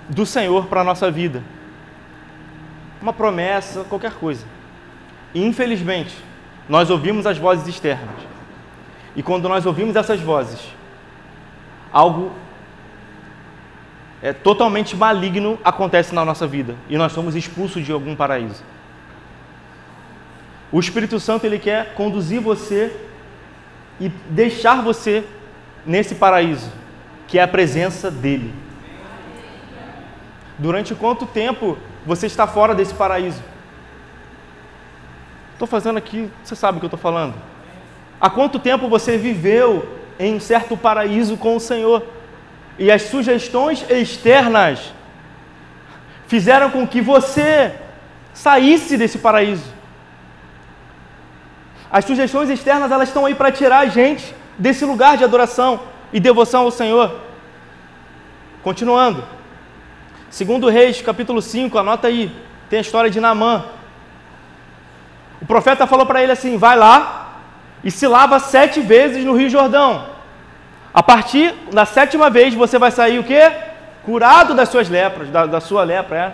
do 0.10 0.26
Senhor 0.26 0.68
para 0.68 0.82
a 0.82 0.84
nossa 0.84 1.10
vida. 1.10 1.44
Uma 3.02 3.14
promessa, 3.14 3.84
qualquer 3.84 4.14
coisa. 4.14 4.46
E 5.34 5.44
infelizmente, 5.44 6.16
nós 6.70 6.90
ouvimos 6.90 7.26
as 7.26 7.38
vozes 7.38 7.68
externas. 7.68 8.16
E 9.16 9.24
quando 9.24 9.48
nós 9.48 9.66
ouvimos 9.66 9.96
essas 9.96 10.20
vozes, 10.20 10.60
algo 11.92 12.32
é 14.22 14.34
totalmente 14.34 14.96
maligno 14.96 15.60
acontece 15.64 16.14
na 16.16 16.24
nossa 16.26 16.48
vida 16.48 16.76
e 16.90 16.98
nós 16.98 17.12
somos 17.12 17.36
expulsos 17.36 17.86
de 17.86 17.92
algum 17.92 18.16
paraíso. 18.16 18.64
O 20.72 20.80
Espírito 20.80 21.20
Santo 21.20 21.46
ele 21.46 21.60
quer 21.60 21.94
conduzir 21.94 22.42
você 22.42 22.96
e 24.00 24.10
deixar 24.30 24.82
você 24.82 25.24
nesse 25.86 26.16
paraíso, 26.16 26.72
que 27.28 27.40
é 27.40 27.44
a 27.44 27.48
presença 27.48 28.10
dele. 28.10 28.54
Durante 30.58 30.96
quanto 30.96 31.26
tempo 31.26 31.78
você 32.06 32.26
está 32.26 32.48
fora 32.48 32.74
desse 32.74 32.94
paraíso? 32.94 33.42
Estou 35.54 35.68
fazendo 35.68 35.98
aqui, 35.98 36.30
você 36.44 36.56
sabe 36.56 36.78
o 36.78 36.80
que 36.80 36.86
eu 36.86 36.88
estou 36.88 37.00
falando. 37.00 37.36
Há 38.20 38.30
quanto 38.30 38.60
tempo 38.60 38.88
você 38.88 39.18
viveu 39.18 40.00
em 40.18 40.40
certo 40.40 40.76
paraíso 40.76 41.38
com 41.38 41.56
o 41.56 41.60
Senhor? 41.60 42.15
E 42.78 42.92
as 42.92 43.04
sugestões 43.04 43.86
externas 43.90 44.94
fizeram 46.28 46.70
com 46.70 46.88
que 46.88 47.02
você 47.02 47.74
saísse 48.34 48.98
desse 48.98 49.18
paraíso. 49.18 49.74
As 51.92 52.04
sugestões 52.04 52.50
externas 52.50 52.92
elas 52.92 53.10
estão 53.10 53.26
aí 53.26 53.34
para 53.34 53.52
tirar 53.52 53.80
a 53.80 53.86
gente 53.86 54.36
desse 54.58 54.84
lugar 54.84 55.18
de 55.18 55.24
adoração 55.24 55.80
e 56.12 56.20
devoção 56.20 56.64
ao 56.64 56.72
Senhor. 56.72 57.22
Continuando. 58.64 59.24
Segundo 60.30 60.68
Reis, 60.68 61.02
capítulo 61.02 61.42
5, 61.42 61.78
anota 61.78 62.08
aí, 62.08 62.36
tem 62.70 62.80
a 62.80 62.82
história 62.82 63.10
de 63.10 63.22
Naamã. 63.22 63.66
O 65.42 65.46
profeta 65.46 65.88
falou 65.88 66.06
para 66.06 66.22
ele 66.22 66.32
assim: 66.32 66.58
vai 66.58 66.76
lá 66.76 67.40
e 67.84 67.92
se 67.92 68.08
lava 68.08 68.40
sete 68.40 68.82
vezes 68.82 69.24
no 69.24 69.36
Rio 69.36 69.50
Jordão. 69.50 70.15
A 70.96 71.04
partir 71.04 71.54
da 71.74 71.86
sétima 71.86 72.30
vez 72.30 72.54
você 72.54 72.80
vai 72.80 72.90
sair 72.90 73.20
o 73.20 73.24
quê? 73.26 73.52
Curado 74.06 74.54
das 74.54 74.70
suas 74.70 74.88
lepras, 74.88 75.30
da, 75.30 75.46
da 75.46 75.60
sua 75.60 75.84
lepra, 75.84 76.18
é? 76.18 76.34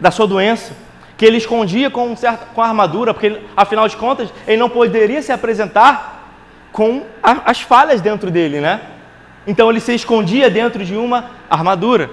da 0.00 0.10
sua 0.10 0.26
doença, 0.26 0.72
que 1.16 1.24
ele 1.24 1.36
escondia 1.36 1.88
com, 1.88 2.16
certa, 2.16 2.46
com 2.46 2.60
armadura, 2.60 3.14
porque 3.14 3.40
afinal 3.56 3.86
de 3.86 3.96
contas 3.96 4.28
ele 4.44 4.56
não 4.56 4.68
poderia 4.68 5.22
se 5.22 5.30
apresentar 5.30 6.32
com 6.72 7.04
a, 7.22 7.42
as 7.48 7.60
falhas 7.60 8.00
dentro 8.00 8.28
dele, 8.28 8.60
né? 8.60 8.80
Então 9.46 9.70
ele 9.70 9.78
se 9.78 9.94
escondia 9.94 10.50
dentro 10.50 10.84
de 10.84 10.96
uma 10.96 11.30
armadura. 11.48 12.10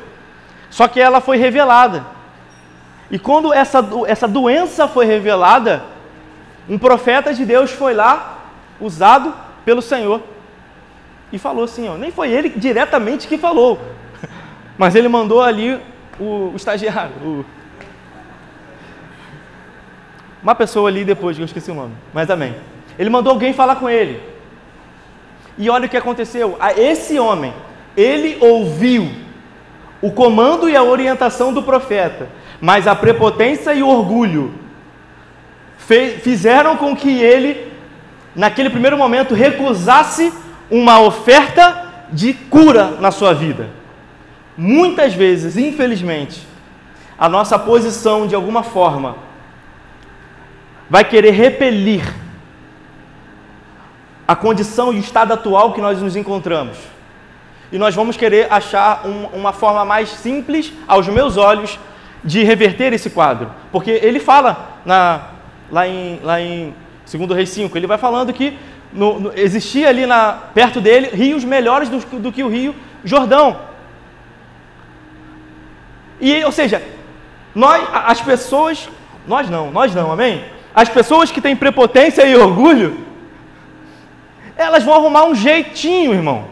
Só 0.70 0.88
que 0.88 1.00
ela 1.00 1.20
foi 1.20 1.38
revelada. 1.38 2.06
E 3.10 3.17
quando 3.17 3.52
essa, 3.52 3.84
essa 4.06 4.28
doença 4.28 4.88
foi 4.88 5.08
revelada, 5.08 5.82
um 6.70 6.78
profeta 6.78 7.34
de 7.34 7.46
Deus 7.46 7.72
foi 7.72 7.96
lá, 7.96 8.41
usado 8.80 9.34
pelo 9.65 9.82
Senhor, 9.82 10.22
e 11.32 11.38
falou 11.38 11.63
assim: 11.63 11.88
ó, 11.88 11.98
nem 11.98 12.12
foi 12.12 12.32
ele 12.32 12.50
diretamente 12.50 13.28
que 13.28 13.38
falou, 13.38 13.80
mas 14.78 14.96
ele 14.96 15.08
mandou 15.08 15.42
ali 15.42 15.80
o, 16.20 16.52
o 16.52 16.54
estagiário, 16.56 17.13
o... 17.22 17.46
uma 20.42 20.56
pessoa 20.56 20.90
ali 20.90 21.04
depois, 21.04 21.36
que 21.36 21.42
eu 21.44 21.46
esqueci 21.46 21.72
o 21.72 21.76
nome, 21.76 21.94
mas 22.13 22.30
amém. 22.30 22.56
Ele 22.98 23.10
mandou 23.10 23.32
alguém 23.32 23.54
falar 23.54 23.76
com 23.76 23.90
ele. 23.90 24.22
E 25.58 25.70
olha 25.70 25.86
o 25.86 25.90
que 25.90 25.98
aconteceu: 25.98 26.58
esse 26.76 27.20
homem, 27.20 27.54
ele 27.96 28.38
ouviu 28.40 29.10
o 30.02 30.12
comando 30.12 30.70
e 30.70 30.76
a 30.76 30.84
orientação 30.84 31.52
do 31.52 31.63
profeta, 31.63 32.30
mas 32.62 32.88
a 32.88 32.96
prepotência 32.96 33.74
e 33.74 33.84
o 33.84 33.88
orgulho 33.88 34.54
fizeram 36.22 36.76
com 36.76 36.96
que 36.96 37.22
ele, 37.22 37.72
naquele 38.36 38.70
primeiro 38.70 38.98
momento, 38.98 39.34
recusasse 39.34 40.34
uma 40.69 40.99
oferta 40.99 42.06
de 42.12 42.34
cura 42.34 42.97
na 42.99 43.12
sua 43.12 43.34
vida. 43.34 43.69
Muitas 44.58 45.13
vezes, 45.13 45.58
infelizmente, 45.58 46.41
a 47.17 47.30
nossa 47.30 47.58
posição, 47.58 48.27
de 48.27 48.36
alguma 48.36 48.63
forma, 48.63 49.17
vai 50.89 51.03
querer 51.03 51.32
repelir 51.32 52.03
a 54.27 54.36
condição 54.36 54.93
e 54.93 54.97
o 54.97 54.99
estado 54.99 55.34
atual 55.34 55.73
que 55.73 55.82
nós 55.82 56.01
nos 56.01 56.15
encontramos 56.15 56.77
e 57.71 57.77
nós 57.77 57.93
vamos 57.93 58.15
querer 58.15 58.51
achar 58.51 59.06
um, 59.06 59.25
uma 59.38 59.51
forma 59.51 59.84
mais 59.84 60.10
simples, 60.10 60.71
aos 60.88 61.08
meus 61.08 61.38
olhos, 61.38 61.77
de 62.23 62.43
reverter 62.43 62.93
esse 62.93 63.10
quadro. 63.10 63.51
Porque 63.71 63.91
ele 63.91 64.19
fala 64.19 64.80
na, 64.86 65.21
lá, 65.71 65.88
em, 65.88 66.19
lá 66.23 66.41
em 66.41 66.73
Segundo 67.06 67.34
Reis 67.34 67.49
5, 67.49 67.77
ele 67.77 67.88
vai 67.88 67.97
falando 67.97 68.34
que 68.34 68.58
no, 68.91 69.19
no, 69.19 69.34
existia 69.38 69.89
ali 69.89 70.06
na, 70.06 70.34
perto 70.54 70.80
dele 70.80 71.10
rios 71.13 71.43
melhores 71.43 71.89
do, 71.89 72.00
do 72.19 72.32
que 72.32 72.43
o 72.43 72.50
rio 72.50 72.76
Jordão. 73.04 73.60
E, 76.19 76.43
ou 76.43 76.52
seja, 76.52 76.82
nós, 77.54 77.88
as 77.91 78.21
pessoas, 78.21 78.89
nós 79.28 79.50
não, 79.50 79.71
nós 79.71 79.93
não, 79.93 80.12
amém? 80.12 80.43
As 80.73 80.89
pessoas 80.89 81.32
que 81.32 81.41
têm 81.41 81.56
prepotência 81.56 82.26
e 82.26 82.36
orgulho, 82.36 83.06
elas 84.56 84.84
vão 84.84 84.95
arrumar 84.95 85.26
um 85.26 85.36
jeitinho, 85.36 86.13
irmão, 86.13 86.45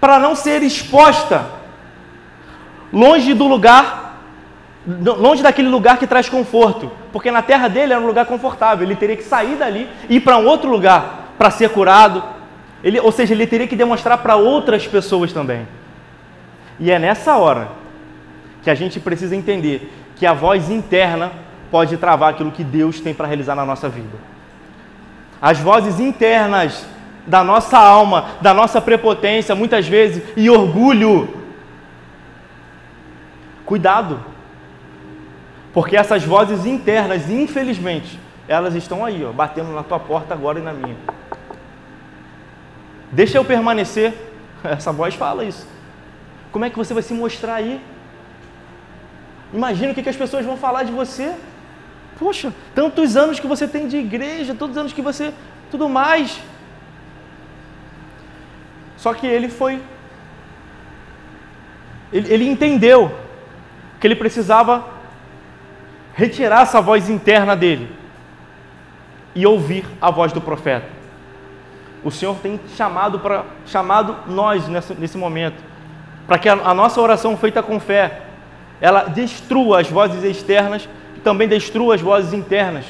para 0.00 0.18
não 0.18 0.34
ser 0.34 0.62
exposta 0.62 1.46
longe 2.92 3.34
do 3.34 3.46
lugar, 3.46 4.20
longe 4.86 5.42
daquele 5.42 5.68
lugar 5.68 5.98
que 5.98 6.06
traz 6.06 6.28
conforto, 6.28 6.90
porque 7.12 7.30
na 7.30 7.42
terra 7.42 7.68
dele 7.68 7.92
era 7.92 8.02
um 8.02 8.06
lugar 8.06 8.26
confortável, 8.26 8.86
ele 8.86 8.96
teria 8.96 9.16
que 9.16 9.22
sair 9.22 9.56
dali 9.56 9.88
e 10.08 10.16
ir 10.16 10.20
para 10.20 10.36
um 10.38 10.46
outro 10.46 10.70
lugar 10.70 11.19
para 11.40 11.50
ser 11.50 11.70
curado, 11.70 12.22
ele, 12.84 13.00
ou 13.00 13.10
seja, 13.10 13.32
ele 13.32 13.46
teria 13.46 13.66
que 13.66 13.74
demonstrar 13.74 14.18
para 14.18 14.36
outras 14.36 14.86
pessoas 14.86 15.32
também. 15.32 15.66
E 16.78 16.90
é 16.90 16.98
nessa 16.98 17.38
hora 17.38 17.70
que 18.62 18.68
a 18.68 18.74
gente 18.74 19.00
precisa 19.00 19.34
entender 19.34 19.90
que 20.16 20.26
a 20.26 20.34
voz 20.34 20.68
interna 20.68 21.32
pode 21.70 21.96
travar 21.96 22.34
aquilo 22.34 22.50
que 22.50 22.62
Deus 22.62 23.00
tem 23.00 23.14
para 23.14 23.26
realizar 23.26 23.54
na 23.54 23.64
nossa 23.64 23.88
vida. 23.88 24.18
As 25.40 25.58
vozes 25.58 25.98
internas 25.98 26.86
da 27.26 27.42
nossa 27.42 27.78
alma, 27.78 28.32
da 28.42 28.52
nossa 28.52 28.78
prepotência, 28.78 29.54
muitas 29.54 29.88
vezes, 29.88 30.22
e 30.36 30.50
orgulho. 30.50 31.42
Cuidado, 33.64 34.20
porque 35.72 35.96
essas 35.96 36.22
vozes 36.22 36.66
internas, 36.66 37.30
infelizmente, 37.30 38.20
elas 38.46 38.74
estão 38.74 39.02
aí, 39.02 39.24
ó, 39.24 39.32
batendo 39.32 39.72
na 39.72 39.82
tua 39.82 39.98
porta 39.98 40.34
agora 40.34 40.58
e 40.58 40.62
na 40.62 40.74
minha. 40.74 40.96
Deixa 43.12 43.38
eu 43.38 43.44
permanecer. 43.44 44.14
Essa 44.62 44.92
voz 44.92 45.14
fala 45.14 45.44
isso. 45.44 45.66
Como 46.52 46.64
é 46.64 46.70
que 46.70 46.76
você 46.76 46.94
vai 46.94 47.02
se 47.02 47.14
mostrar 47.14 47.54
aí? 47.54 47.80
Imagina 49.52 49.92
o 49.92 49.94
que, 49.94 50.08
as 50.08 50.16
pessoas 50.16 50.44
vão 50.44 50.56
falar 50.56 50.84
de 50.84 50.92
você. 50.92 51.34
Poxa, 52.18 52.52
tantos 52.74 53.16
anos 53.16 53.40
que 53.40 53.46
você 53.46 53.66
tem 53.66 53.88
de 53.88 53.96
igreja, 53.96 54.54
tantos 54.54 54.76
anos 54.76 54.92
que 54.92 55.02
você. 55.02 55.32
tudo 55.70 55.88
mais. 55.88 56.40
Só 58.96 59.14
que 59.14 59.26
ele 59.26 59.48
foi. 59.48 59.82
Ele, 62.12 62.32
ele 62.32 62.48
entendeu 62.48 63.12
que 63.98 64.06
ele 64.06 64.16
precisava 64.16 64.84
retirar 66.14 66.62
essa 66.62 66.80
voz 66.80 67.08
interna 67.08 67.56
dele 67.56 67.90
e 69.34 69.46
ouvir 69.46 69.86
a 70.00 70.10
voz 70.10 70.32
do 70.32 70.40
profeta. 70.40 70.99
O 72.02 72.10
Senhor 72.10 72.36
tem 72.36 72.58
chamado 72.76 73.18
para 73.18 73.44
chamado 73.66 74.16
nós 74.26 74.66
nesse, 74.68 75.18
momento, 75.18 75.62
para 76.26 76.38
que 76.38 76.48
a, 76.48 76.54
a 76.54 76.74
nossa 76.74 77.00
oração 77.00 77.36
feita 77.36 77.62
com 77.62 77.78
fé, 77.78 78.22
ela 78.80 79.04
destrua 79.04 79.80
as 79.80 79.90
vozes 79.90 80.24
externas 80.24 80.88
e 81.16 81.20
também 81.20 81.46
destrua 81.46 81.94
as 81.94 82.00
vozes 82.00 82.32
internas, 82.32 82.86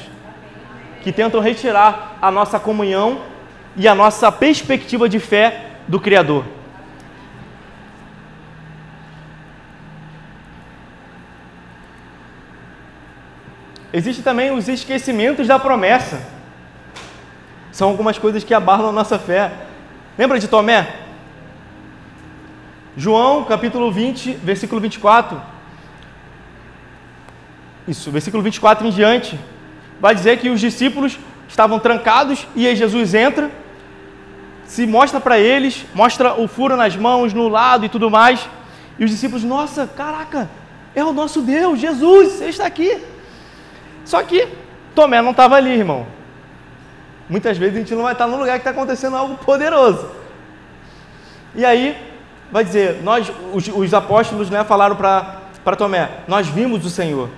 que 1.03 1.11
tentam 1.11 1.41
retirar 1.41 2.17
a 2.21 2.31
nossa 2.31 2.59
comunhão 2.59 3.21
e 3.75 3.87
a 3.87 3.95
nossa 3.95 4.31
perspectiva 4.31 5.09
de 5.09 5.19
fé 5.19 5.65
do 5.87 5.99
Criador. 5.99 6.45
Existem 13.93 14.23
também 14.23 14.51
os 14.51 14.69
esquecimentos 14.69 15.47
da 15.47 15.59
promessa. 15.59 16.21
São 17.71 17.89
algumas 17.89 18.17
coisas 18.17 18.43
que 18.43 18.53
abalam 18.53 18.89
a 18.89 18.91
nossa 18.91 19.17
fé. 19.17 19.51
Lembra 20.17 20.39
de 20.39 20.47
Tomé? 20.47 20.93
João, 22.97 23.45
capítulo 23.45 23.91
20, 23.91 24.33
versículo 24.43 24.81
24. 24.81 25.41
Isso, 27.87 28.11
versículo 28.11 28.43
24 28.43 28.85
em 28.85 28.91
diante. 28.91 29.39
Vai 29.99 30.13
dizer 30.13 30.37
que 30.39 30.49
os 30.49 30.59
discípulos 30.59 31.17
estavam 31.47 31.79
trancados 31.79 32.45
e 32.55 32.67
aí 32.67 32.75
Jesus 32.75 33.13
entra, 33.13 33.49
se 34.65 34.85
mostra 34.85 35.19
para 35.19 35.39
eles, 35.39 35.85
mostra 35.93 36.33
o 36.39 36.47
furo 36.47 36.75
nas 36.75 36.95
mãos, 36.95 37.33
no 37.33 37.47
lado 37.47 37.85
e 37.85 37.89
tudo 37.89 38.09
mais. 38.09 38.47
E 38.99 39.05
os 39.05 39.11
discípulos, 39.11 39.43
nossa, 39.43 39.87
caraca, 39.87 40.49
é 40.93 41.03
o 41.03 41.13
nosso 41.13 41.41
Deus, 41.41 41.79
Jesus, 41.79 42.33
você 42.33 42.45
está 42.45 42.65
aqui. 42.65 43.01
Só 44.03 44.21
que 44.23 44.47
Tomé 44.93 45.21
não 45.21 45.31
estava 45.31 45.55
ali, 45.55 45.71
irmão. 45.71 46.05
Muitas 47.31 47.57
vezes 47.57 47.77
a 47.77 47.79
gente 47.79 47.95
não 47.95 48.03
vai 48.03 48.11
estar 48.11 48.27
no 48.27 48.35
lugar 48.35 48.59
que 48.59 48.67
está 48.67 48.71
acontecendo 48.71 49.15
algo 49.15 49.37
poderoso. 49.37 50.05
E 51.55 51.63
aí, 51.63 51.97
vai 52.51 52.61
dizer, 52.61 53.01
nós, 53.03 53.31
os, 53.53 53.69
os 53.69 53.93
apóstolos, 53.93 54.49
né, 54.49 54.65
falaram 54.65 54.97
para 54.97 55.75
Tomé, 55.77 56.09
nós 56.27 56.47
vimos 56.47 56.85
o 56.85 56.89
Senhor. 56.89 57.29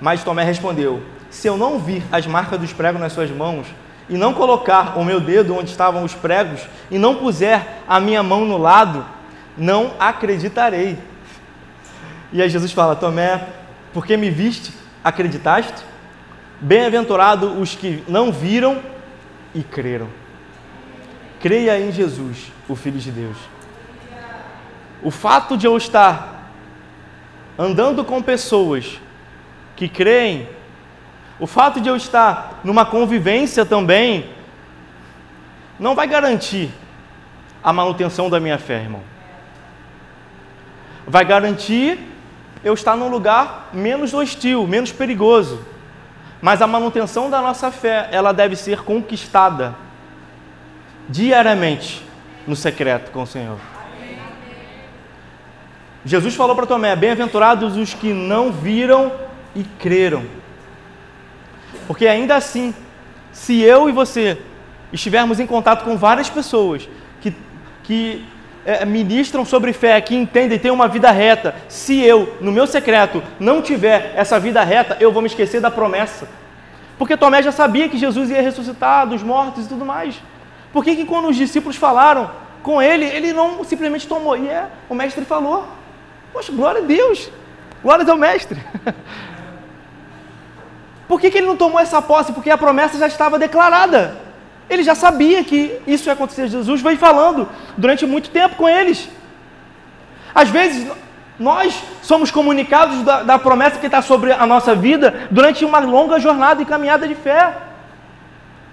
Mas 0.00 0.24
Tomé 0.24 0.42
respondeu, 0.42 1.00
se 1.30 1.46
eu 1.46 1.56
não 1.56 1.78
vir 1.78 2.02
as 2.10 2.26
marcas 2.26 2.58
dos 2.58 2.72
pregos 2.72 3.00
nas 3.00 3.12
suas 3.12 3.30
mãos, 3.30 3.68
e 4.08 4.14
não 4.18 4.34
colocar 4.34 4.98
o 4.98 5.04
meu 5.04 5.20
dedo 5.20 5.56
onde 5.56 5.70
estavam 5.70 6.02
os 6.02 6.14
pregos, 6.14 6.66
e 6.90 6.98
não 6.98 7.14
puser 7.14 7.64
a 7.86 8.00
minha 8.00 8.24
mão 8.24 8.44
no 8.44 8.58
lado, 8.58 9.06
não 9.56 9.92
acreditarei. 10.00 10.98
E 12.32 12.42
aí 12.42 12.50
Jesus 12.50 12.72
fala, 12.72 12.96
Tomé, 12.96 13.40
porque 13.94 14.16
me 14.16 14.30
viste, 14.30 14.72
acreditaste? 15.04 15.84
Bem-aventurado 16.60 17.60
os 17.60 17.76
que 17.76 18.02
não 18.08 18.32
viram 18.32 18.90
e 19.54 19.62
creram. 19.62 20.08
Creia 21.40 21.78
em 21.80 21.90
Jesus, 21.90 22.52
o 22.68 22.76
Filho 22.76 22.98
de 22.98 23.10
Deus. 23.10 23.36
O 25.02 25.10
fato 25.10 25.56
de 25.56 25.66
eu 25.66 25.76
estar 25.76 26.50
andando 27.58 28.04
com 28.04 28.22
pessoas 28.22 29.00
que 29.74 29.88
creem, 29.88 30.48
o 31.40 31.46
fato 31.46 31.80
de 31.80 31.88
eu 31.88 31.96
estar 31.96 32.60
numa 32.62 32.86
convivência 32.86 33.64
também, 33.66 34.30
não 35.78 35.94
vai 35.94 36.06
garantir 36.06 36.70
a 37.62 37.72
manutenção 37.72 38.30
da 38.30 38.38
minha 38.38 38.58
fé, 38.58 38.80
irmão. 38.80 39.02
Vai 41.06 41.24
garantir 41.24 41.98
eu 42.62 42.74
estar 42.74 42.96
num 42.96 43.08
lugar 43.08 43.70
menos 43.72 44.14
hostil, 44.14 44.66
menos 44.66 44.92
perigoso. 44.92 45.71
Mas 46.42 46.60
a 46.60 46.66
manutenção 46.66 47.30
da 47.30 47.40
nossa 47.40 47.70
fé, 47.70 48.08
ela 48.10 48.32
deve 48.32 48.56
ser 48.56 48.82
conquistada 48.82 49.76
diariamente 51.08 52.04
no 52.44 52.56
secreto 52.56 53.12
com 53.12 53.22
o 53.22 53.26
Senhor. 53.26 53.58
Jesus 56.04 56.34
falou 56.34 56.56
para 56.56 56.66
Tomé: 56.66 56.96
Bem-aventurados 56.96 57.76
os 57.76 57.94
que 57.94 58.12
não 58.12 58.50
viram 58.50 59.12
e 59.54 59.62
creram. 59.62 60.24
Porque 61.86 62.08
ainda 62.08 62.34
assim, 62.34 62.74
se 63.30 63.60
eu 63.60 63.88
e 63.88 63.92
você 63.92 64.42
estivermos 64.92 65.38
em 65.38 65.46
contato 65.46 65.84
com 65.84 65.96
várias 65.96 66.28
pessoas 66.28 66.88
que, 67.20 67.32
que 67.84 68.26
é, 68.64 68.84
ministram 68.84 69.44
sobre 69.44 69.72
fé, 69.72 70.00
que 70.00 70.14
entendem 70.14 70.58
têm 70.58 70.70
uma 70.70 70.88
vida 70.88 71.10
reta, 71.10 71.54
se 71.68 72.00
eu, 72.00 72.36
no 72.40 72.52
meu 72.52 72.66
secreto, 72.66 73.22
não 73.38 73.60
tiver 73.60 74.12
essa 74.16 74.38
vida 74.38 74.62
reta, 74.62 74.96
eu 75.00 75.12
vou 75.12 75.22
me 75.22 75.28
esquecer 75.28 75.60
da 75.60 75.70
promessa. 75.70 76.28
Porque 76.98 77.16
Tomé 77.16 77.42
já 77.42 77.50
sabia 77.50 77.88
que 77.88 77.98
Jesus 77.98 78.30
ia 78.30 78.40
ressuscitar 78.40 79.06
dos 79.06 79.22
mortos 79.22 79.66
e 79.66 79.68
tudo 79.68 79.84
mais. 79.84 80.20
Por 80.72 80.84
que, 80.84 80.94
que 80.94 81.04
quando 81.04 81.28
os 81.28 81.36
discípulos 81.36 81.76
falaram 81.76 82.30
com 82.62 82.80
ele, 82.80 83.04
ele 83.04 83.32
não 83.32 83.64
simplesmente 83.64 84.06
tomou? 84.06 84.36
E 84.36 84.48
é, 84.48 84.66
o 84.88 84.94
mestre 84.94 85.24
falou. 85.24 85.66
Poxa, 86.32 86.52
glória 86.52 86.80
a 86.80 86.84
Deus. 86.84 87.30
Glória 87.82 88.08
ao 88.08 88.16
mestre. 88.16 88.58
Por 91.08 91.20
que, 91.20 91.30
que 91.30 91.38
ele 91.38 91.46
não 91.46 91.56
tomou 91.56 91.78
essa 91.78 92.00
posse? 92.00 92.32
Porque 92.32 92.48
a 92.48 92.56
promessa 92.56 92.98
já 92.98 93.06
estava 93.06 93.38
declarada. 93.38 94.16
Ele 94.68 94.82
já 94.82 94.94
sabia 94.94 95.44
que 95.44 95.80
isso 95.86 96.08
ia 96.08 96.12
acontecer. 96.12 96.48
Jesus 96.48 96.80
veio 96.80 96.98
falando 96.98 97.48
durante 97.76 98.06
muito 98.06 98.30
tempo 98.30 98.56
com 98.56 98.68
eles. 98.68 99.08
Às 100.34 100.48
vezes, 100.48 100.90
nós 101.38 101.82
somos 102.02 102.30
comunicados 102.30 103.02
da, 103.02 103.22
da 103.22 103.38
promessa 103.38 103.78
que 103.78 103.86
está 103.86 104.00
sobre 104.00 104.32
a 104.32 104.46
nossa 104.46 104.74
vida 104.74 105.28
durante 105.30 105.64
uma 105.64 105.78
longa 105.78 106.18
jornada 106.18 106.62
e 106.62 106.64
caminhada 106.64 107.06
de 107.06 107.14
fé 107.14 107.54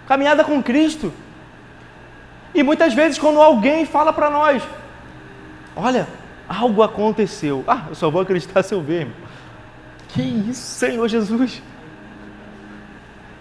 caminhada 0.10 0.43
com 0.43 0.62
Cristo. 0.63 1.13
E 2.52 2.63
muitas 2.63 2.95
vezes, 2.95 3.19
quando 3.19 3.39
alguém 3.39 3.86
fala 3.86 4.12
para 4.12 4.32
nós: 4.32 4.63
Olha, 5.75 6.08
algo 6.47 6.82
aconteceu. 6.82 7.63
Ah, 7.67 7.84
eu 7.89 7.95
só 7.95 8.10
vou 8.10 8.19
acreditar 8.19 8.63
se 8.63 8.73
eu 8.73 8.82
ver. 8.82 9.02
Irmão. 9.02 9.15
Que 10.08 10.23
isso, 10.23 10.62
Senhor 10.62 11.08
Jesus. 11.08 11.62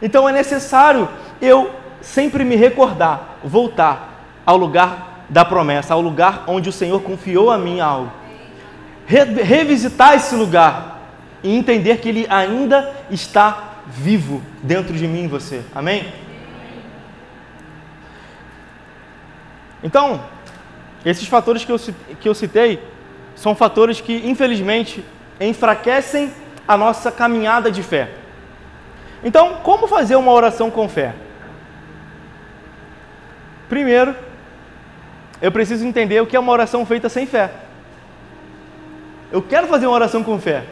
Então 0.03 0.29
é 0.29 0.33
necessário 0.33 1.09
eu 1.41 1.75
sempre 2.01 2.45
me 2.45 2.57
recordar, 2.57 3.39
voltar 3.43 4.41
ao 4.45 4.57
lugar 4.57 5.25
da 5.29 5.45
promessa, 5.45 5.95
ao 5.95 6.01
lugar 6.01 6.45
onde 6.47 6.69
o 6.69 6.73
Senhor 6.73 7.03
confiou 7.03 7.51
a 7.51 7.59
mim 7.59 7.81
algo. 7.81 8.13
Re 9.07 9.25
revisitar 9.43 10.15
esse 10.15 10.35
lugar 10.35 11.01
e 11.43 11.57
entender 11.57 11.99
que 11.99 12.09
Ele 12.09 12.27
ainda 12.29 12.95
está 13.11 13.81
vivo 13.87 14.43
dentro 14.63 14.95
de 14.95 15.07
mim 15.07 15.25
e 15.25 15.29
você. 15.29 15.63
Amém? 15.75 16.13
Então, 19.83 20.21
esses 21.05 21.27
fatores 21.27 21.65
que 21.65 21.73
eu, 21.73 21.79
que 22.21 22.29
eu 22.29 22.35
citei 22.35 22.83
são 23.35 23.55
fatores 23.55 24.01
que, 24.01 24.29
infelizmente, 24.29 25.05
enfraquecem 25.41 26.33
a 26.67 26.77
nossa 26.77 27.13
caminhada 27.13 27.71
de 27.71 27.83
fé. 27.83 28.11
Então, 29.23 29.61
como 29.63 29.87
fazer 29.87 30.17
uma 30.17 30.33
oração 30.33 30.71
com 30.71 30.89
fé? 30.89 31.15
Primeiro, 33.69 34.15
eu 35.41 35.53
preciso 35.53 35.87
entender 35.87 36.21
o 36.21 36.27
que 36.27 36.37
é 36.37 36.41
uma 36.41 36.53
oração 36.53 36.85
feita 36.85 37.09
sem 37.09 37.27
fé. 37.27 37.51
Eu 39.31 39.43
quero 39.43 39.67
fazer 39.67 39.87
uma 39.87 39.95
oração 39.95 40.25
com 40.25 40.39
fé, 40.39 40.65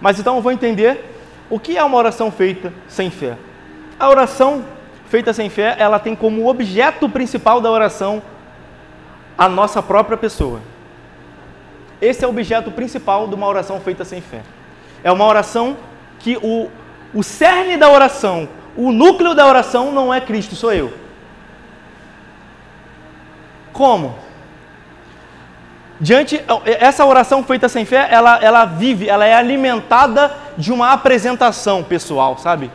mas 0.00 0.18
então 0.18 0.36
eu 0.36 0.42
vou 0.42 0.52
entender 0.52 1.04
o 1.50 1.58
que 1.58 1.76
é 1.76 1.82
uma 1.82 1.96
oração 1.96 2.30
feita 2.30 2.72
sem 2.88 3.10
fé. 3.10 3.36
A 3.98 4.08
oração 4.08 4.64
feita 5.06 5.32
sem 5.32 5.50
fé, 5.50 5.74
ela 5.76 5.98
tem 5.98 6.14
como 6.14 6.48
objeto 6.48 7.08
principal 7.08 7.60
da 7.60 7.70
oração 7.70 8.22
a 9.36 9.48
nossa 9.48 9.82
própria 9.82 10.16
pessoa. 10.16 10.60
Esse 12.00 12.24
é 12.24 12.26
o 12.26 12.30
objeto 12.30 12.70
principal 12.70 13.26
de 13.26 13.34
uma 13.34 13.46
oração 13.46 13.80
feita 13.80 14.04
sem 14.04 14.20
fé. 14.20 14.42
É 15.02 15.10
uma 15.10 15.26
oração 15.26 15.76
que 16.18 16.36
o, 16.36 16.70
o 17.12 17.22
cerne 17.22 17.76
da 17.76 17.90
oração, 17.90 18.48
o 18.76 18.92
núcleo 18.92 19.34
da 19.34 19.46
oração 19.46 19.92
não 19.92 20.14
é 20.14 20.20
Cristo, 20.20 20.54
sou 20.54 20.72
eu. 20.72 20.92
Como? 23.72 24.16
Diante 26.00 26.42
essa 26.64 27.04
oração 27.04 27.44
feita 27.44 27.68
sem 27.68 27.84
fé, 27.84 28.08
ela, 28.10 28.38
ela 28.42 28.64
vive, 28.64 29.06
ela 29.08 29.26
é 29.26 29.34
alimentada 29.34 30.34
de 30.56 30.72
uma 30.72 30.92
apresentação 30.92 31.84
pessoal, 31.84 32.38
sabe? 32.38 32.70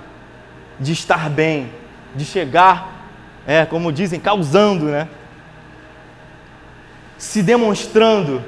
De 0.79 0.91
estar 0.93 1.27
bem, 1.29 1.71
de 2.13 2.23
chegar, 2.23 3.07
é, 3.47 3.65
como 3.65 3.91
dizem, 3.91 4.19
causando, 4.19 4.85
né? 4.85 5.07
Se 7.17 7.41
demonstrando. 7.41 8.43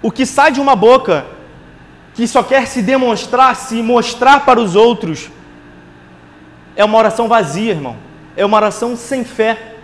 O 0.00 0.10
que 0.10 0.24
sai 0.24 0.52
de 0.52 0.60
uma 0.60 0.74
boca 0.74 1.26
que 2.14 2.26
só 2.26 2.42
quer 2.42 2.66
se 2.66 2.80
demonstrar, 2.80 3.54
se 3.56 3.82
mostrar 3.82 4.46
para 4.46 4.58
os 4.58 4.74
outros, 4.74 5.30
é 6.74 6.82
uma 6.82 6.96
oração 6.96 7.28
vazia, 7.28 7.72
irmão. 7.72 7.96
É 8.34 8.44
uma 8.44 8.56
oração 8.56 8.96
sem 8.96 9.22
fé. 9.22 9.75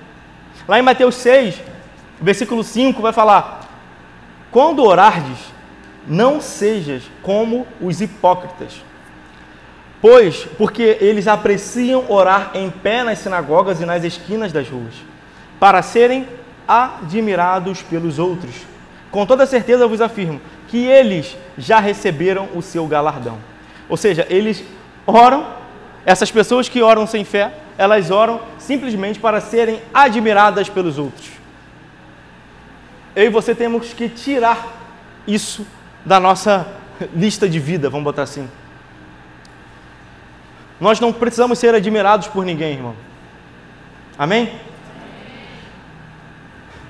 Lá 0.66 0.78
em 0.78 0.82
Mateus 0.82 1.16
6, 1.16 1.60
versículo 2.20 2.62
5, 2.62 3.00
vai 3.02 3.12
falar: 3.12 3.68
Quando 4.50 4.84
orardes, 4.84 5.38
não 6.06 6.40
sejas 6.40 7.02
como 7.22 7.66
os 7.80 8.00
hipócritas. 8.00 8.82
Pois, 10.00 10.44
porque 10.58 10.98
eles 11.00 11.28
apreciam 11.28 12.04
orar 12.08 12.50
em 12.54 12.68
pé 12.68 13.04
nas 13.04 13.20
sinagogas 13.20 13.80
e 13.80 13.86
nas 13.86 14.02
esquinas 14.02 14.52
das 14.52 14.68
ruas, 14.68 14.94
para 15.60 15.80
serem 15.80 16.26
admirados 16.66 17.82
pelos 17.82 18.18
outros. 18.18 18.54
Com 19.10 19.26
toda 19.26 19.46
certeza 19.46 19.86
vos 19.86 20.00
afirmo 20.00 20.40
que 20.68 20.86
eles 20.86 21.36
já 21.56 21.78
receberam 21.78 22.48
o 22.54 22.62
seu 22.62 22.86
galardão. 22.86 23.38
Ou 23.88 23.96
seja, 23.96 24.26
eles 24.30 24.64
oram, 25.06 25.46
essas 26.04 26.30
pessoas 26.30 26.68
que 26.68 26.82
oram 26.82 27.06
sem 27.06 27.24
fé, 27.24 27.52
elas 27.82 28.12
oram 28.12 28.40
simplesmente 28.58 29.18
para 29.18 29.40
serem 29.40 29.82
admiradas 29.92 30.68
pelos 30.68 30.98
outros. 30.98 31.30
Eu 33.14 33.24
e 33.24 33.28
você 33.28 33.56
temos 33.56 33.92
que 33.92 34.08
tirar 34.08 34.68
isso 35.26 35.66
da 36.06 36.20
nossa 36.20 36.64
lista 37.12 37.48
de 37.48 37.58
vida, 37.58 37.90
vamos 37.90 38.04
botar 38.04 38.22
assim. 38.22 38.48
Nós 40.80 41.00
não 41.00 41.12
precisamos 41.12 41.58
ser 41.58 41.74
admirados 41.74 42.28
por 42.28 42.44
ninguém, 42.44 42.74
irmão. 42.74 42.94
Amém? 44.16 44.52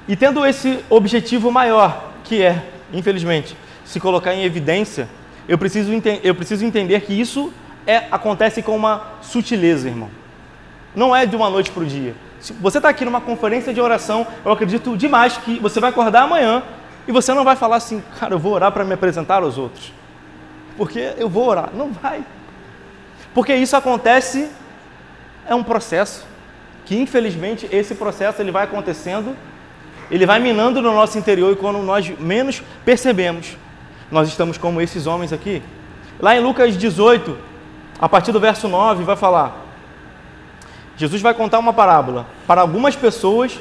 E 0.07 0.15
tendo 0.15 0.45
esse 0.45 0.85
objetivo 0.91 1.51
maior, 1.51 2.13
que 2.23 2.43
é, 2.43 2.63
infelizmente, 2.93 3.57
se 3.83 3.99
colocar 3.99 4.35
em 4.35 4.45
evidência, 4.45 5.09
eu 5.49 5.57
preciso, 5.57 5.91
eu 6.23 6.35
preciso 6.35 6.67
entender 6.67 7.01
que 7.01 7.19
isso 7.19 7.51
é, 7.87 7.97
acontece 8.11 8.63
com 8.63 8.77
uma 8.77 9.07
sutileza, 9.23 9.89
irmão. 9.89 10.22
Não 10.95 11.15
é 11.15 11.25
de 11.25 11.35
uma 11.35 11.49
noite 11.49 11.71
para 11.71 11.83
o 11.83 11.87
dia. 11.87 12.15
Se 12.41 12.53
você 12.53 12.79
está 12.79 12.89
aqui 12.89 13.05
numa 13.05 13.21
conferência 13.21 13.73
de 13.73 13.81
oração, 13.81 14.27
eu 14.45 14.53
acredito 14.53 14.97
demais 14.97 15.37
que 15.37 15.59
você 15.59 15.81
vai 15.81 15.91
acordar 15.91 16.23
amanhã 16.23 16.63
e 17.07 17.13
você 17.13 17.33
não 17.33 17.45
vai 17.45 17.57
falar 17.57 17.77
assim, 17.77 18.03
cara, 18.19 18.35
eu 18.35 18.39
vou 18.39 18.53
orar 18.53 18.73
para 18.73 18.85
me 18.85 18.95
apresentar 18.95 19.43
aos 19.43 19.59
outros. 19.59 19.93
Porque 20.77 21.15
eu 21.17 21.29
vou 21.29 21.49
orar. 21.49 21.71
Não 21.73 21.93
vai. 21.93 22.25
Porque 23.35 23.55
isso 23.55 23.77
acontece, 23.77 24.51
é 25.47 25.55
um 25.55 25.63
processo. 25.63 26.27
Que 26.85 26.97
infelizmente 26.99 27.69
esse 27.71 27.95
processo 27.95 28.43
ele 28.43 28.51
vai 28.51 28.65
acontecendo, 28.65 29.37
ele 30.11 30.27
vai 30.27 30.41
minando 30.41 30.83
no 30.83 30.93
nosso 30.93 31.17
interior 31.17 31.53
e 31.53 31.57
quando 31.57 31.79
nós 31.79 32.09
menos 32.19 32.63
percebemos, 32.85 33.57
nós 34.11 34.29
estamos 34.29 34.59
como 34.59 34.81
esses 34.81 35.07
homens 35.07 35.33
aqui. 35.33 35.63
Lá 36.21 36.37
em 36.37 36.41
Lucas 36.41 36.77
18, 36.77 37.39
a 37.99 38.09
partir 38.09 38.33
do 38.33 38.41
verso 38.41 38.69
9, 38.69 39.05
vai 39.05 39.17
falar: 39.17 39.62
Jesus 40.97 41.23
vai 41.23 41.35
contar 41.35 41.59
uma 41.59 41.73
parábola 41.73 42.27
para 42.47 42.61
algumas 42.61 42.95
pessoas, 42.95 43.59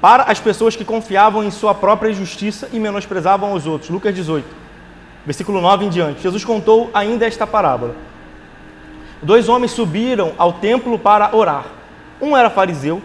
para 0.00 0.24
as 0.24 0.38
pessoas 0.38 0.76
que 0.76 0.84
confiavam 0.84 1.42
em 1.42 1.50
sua 1.50 1.74
própria 1.74 2.12
justiça 2.12 2.68
e 2.72 2.78
menosprezavam 2.78 3.52
os 3.52 3.66
outros. 3.66 3.90
Lucas 3.90 4.14
18, 4.14 4.46
versículo 5.26 5.60
9 5.60 5.86
em 5.86 5.88
diante. 5.88 6.22
Jesus 6.22 6.44
contou 6.44 6.90
ainda 6.94 7.26
esta 7.26 7.46
parábola. 7.46 7.94
Dois 9.22 9.48
homens 9.48 9.72
subiram 9.72 10.32
ao 10.36 10.54
templo 10.54 10.98
para 10.98 11.34
orar. 11.34 11.64
Um 12.20 12.36
era 12.36 12.50
fariseu 12.50 13.02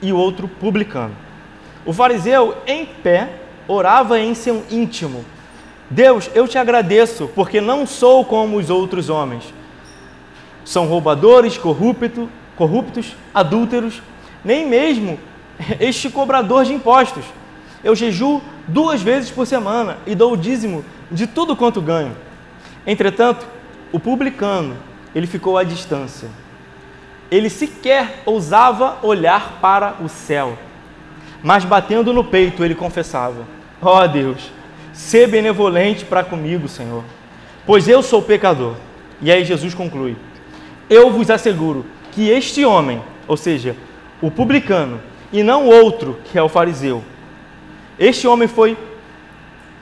e 0.00 0.12
o 0.12 0.16
outro 0.16 0.48
publicano. 0.48 1.14
O 1.84 1.92
fariseu, 1.92 2.56
em 2.66 2.84
pé, 2.84 3.30
orava 3.66 4.18
em 4.18 4.34
seu 4.34 4.64
íntimo: 4.70 5.24
Deus, 5.88 6.30
eu 6.34 6.48
te 6.48 6.58
agradeço, 6.58 7.30
porque 7.34 7.60
não 7.60 7.86
sou 7.86 8.24
como 8.24 8.56
os 8.56 8.70
outros 8.70 9.08
homens 9.08 9.54
são 10.68 10.84
roubadores, 10.84 11.56
corrupto, 11.56 12.28
corruptos, 12.54 13.16
adúlteros, 13.32 14.02
nem 14.44 14.68
mesmo 14.68 15.18
este 15.80 16.10
cobrador 16.10 16.66
de 16.66 16.74
impostos. 16.74 17.24
Eu 17.82 17.96
jejuo 17.96 18.42
duas 18.66 19.00
vezes 19.00 19.30
por 19.30 19.46
semana 19.46 19.96
e 20.06 20.14
dou 20.14 20.34
o 20.34 20.36
dízimo 20.36 20.84
de 21.10 21.26
tudo 21.26 21.56
quanto 21.56 21.80
ganho. 21.80 22.14
Entretanto, 22.86 23.46
o 23.90 23.98
publicano, 23.98 24.76
ele 25.14 25.26
ficou 25.26 25.56
à 25.56 25.64
distância. 25.64 26.28
Ele 27.30 27.48
sequer 27.48 28.22
ousava 28.26 28.98
olhar 29.02 29.58
para 29.62 29.96
o 30.02 30.08
céu, 30.08 30.58
mas 31.42 31.64
batendo 31.64 32.12
no 32.12 32.24
peito, 32.24 32.62
ele 32.62 32.74
confessava: 32.74 33.46
Ó 33.80 34.02
oh 34.02 34.06
Deus, 34.06 34.50
sê 34.92 35.26
benevolente 35.26 36.04
para 36.04 36.22
comigo, 36.22 36.68
Senhor, 36.68 37.04
pois 37.64 37.88
eu 37.88 38.02
sou 38.02 38.20
pecador. 38.20 38.74
E 39.22 39.32
aí 39.32 39.46
Jesus 39.46 39.72
conclui: 39.72 40.14
eu 40.88 41.10
vos 41.10 41.30
asseguro 41.30 41.84
que 42.12 42.28
este 42.28 42.64
homem, 42.64 43.02
ou 43.26 43.36
seja, 43.36 43.76
o 44.20 44.30
publicano, 44.30 45.00
e 45.32 45.42
não 45.42 45.66
outro, 45.66 46.18
que 46.24 46.38
é 46.38 46.42
o 46.42 46.48
fariseu, 46.48 47.04
este 47.98 48.26
homem 48.26 48.48
foi 48.48 48.76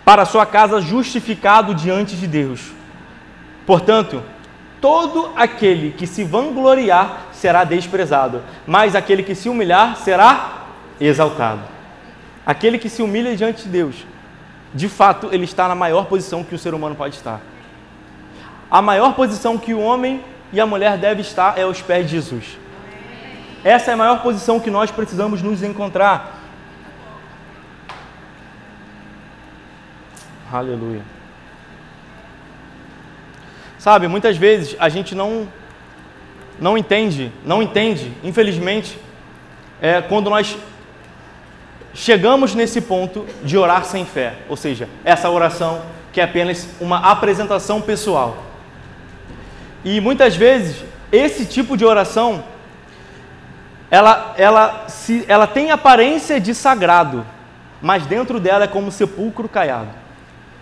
para 0.05 0.25
sua 0.25 0.47
casa 0.47 0.81
justificado 0.81 1.75
diante 1.75 2.17
de 2.17 2.27
Deus. 2.27 2.73
Portanto, 3.67 4.23
todo 4.81 5.31
aquele 5.37 5.91
que 5.93 6.07
se 6.07 6.25
vangloriar 6.25 7.27
será 7.33 7.65
desprezado, 7.65 8.43
mas 8.67 8.95
aquele 8.95 9.23
que 9.23 9.35
se 9.35 9.49
humilhar 9.49 9.97
será 9.97 10.67
exaltado. 11.01 11.63
Aquele 12.45 12.79
que 12.79 12.89
se 12.89 13.03
humilha 13.03 13.37
diante 13.37 13.65
de 13.65 13.69
Deus, 13.69 14.07
de 14.73 14.89
fato, 14.89 15.29
ele 15.33 15.45
está 15.45 15.67
na 15.69 15.75
maior 15.75 16.07
posição 16.07 16.45
que 16.45 16.55
o 16.55 16.59
ser 16.59 16.75
humano 16.75 16.95
pode 16.95 17.17
estar. 17.17 17.41
A 18.71 18.81
maior 18.81 19.15
posição 19.15 19.59
que 19.59 19.75
o 19.75 19.81
homem 19.81 20.23
e 20.53 20.61
a 20.61 20.67
mulher 20.67 20.97
deve 20.99 21.21
estar 21.21 21.59
é 21.59 21.63
aos 21.63 21.83
pés 21.83 22.07
de 22.07 22.13
Jesus. 22.13 22.59
Essa 23.65 23.91
é 23.91 23.95
a 23.95 23.97
maior 23.97 24.23
posição 24.23 24.61
que 24.61 24.71
nós 24.71 24.91
precisamos 24.91 25.43
nos 25.43 25.63
encontrar. 25.63 26.41
Aleluia. 30.53 31.03
Sabe, 33.79 34.09
muitas 34.09 34.37
vezes 34.37 34.77
a 34.79 34.89
gente 34.89 35.15
não 35.15 35.49
não 36.59 36.79
entende, 36.79 37.31
não 37.45 37.63
entende, 37.63 38.13
infelizmente, 38.25 38.99
é 39.81 40.01
quando 40.01 40.31
nós 40.31 40.57
chegamos 41.93 42.55
nesse 42.55 42.81
ponto 42.81 43.27
de 43.43 43.59
orar 43.59 43.85
sem 43.85 44.07
fé, 44.07 44.37
ou 44.49 44.57
seja, 44.57 44.89
essa 45.05 45.29
oração 45.29 45.83
que 46.13 46.21
é 46.21 46.25
apenas 46.25 46.69
uma 46.81 47.11
apresentação 47.11 47.81
pessoal. 47.81 48.46
E 49.87 50.01
muitas 50.01 50.35
vezes 50.35 50.85
esse 51.13 51.47
tipo 51.47 51.77
de 51.77 51.85
oração 51.85 52.43
ela, 53.89 54.35
ela, 54.37 54.89
se, 54.89 55.25
ela 55.29 55.47
tem 55.47 55.71
aparência 55.71 56.41
de 56.41 56.53
sagrado, 56.53 57.25
mas 57.81 58.05
dentro 58.05 58.41
dela 58.41 58.65
é 58.65 58.67
como 58.67 58.89
um 58.89 58.91
sepulcro 58.91 59.49
caiado, 59.49 59.91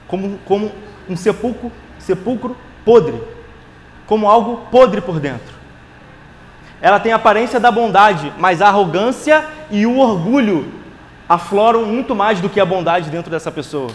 como, 0.07 0.39
como 0.45 0.71
um 1.09 1.17
sepulcro, 1.17 1.73
sepulcro 1.99 2.55
podre, 2.85 3.19
como 4.07 4.29
algo 4.29 4.67
podre 4.71 5.01
por 5.01 5.19
dentro. 5.19 5.55
ela 6.83 7.01
tem 7.01 7.15
aparência 7.15 7.59
da 7.59 7.71
bondade, 7.71 8.31
mas 8.39 8.61
a 8.61 8.69
arrogância 8.69 9.47
e 9.71 9.87
o 9.87 10.01
orgulho 10.01 10.71
afloram 11.27 11.87
muito 11.87 12.15
mais 12.15 12.41
do 12.41 12.51
que 12.51 12.61
a 12.61 12.67
bondade 12.67 13.09
dentro 13.09 13.31
dessa 13.31 13.51
pessoa. 13.51 13.91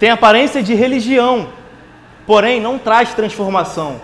Tem 0.00 0.10
aparência 0.10 0.60
de 0.64 0.74
religião, 0.74 1.48
porém 2.26 2.60
não 2.60 2.76
traz 2.76 3.14
transformação, 3.14 4.00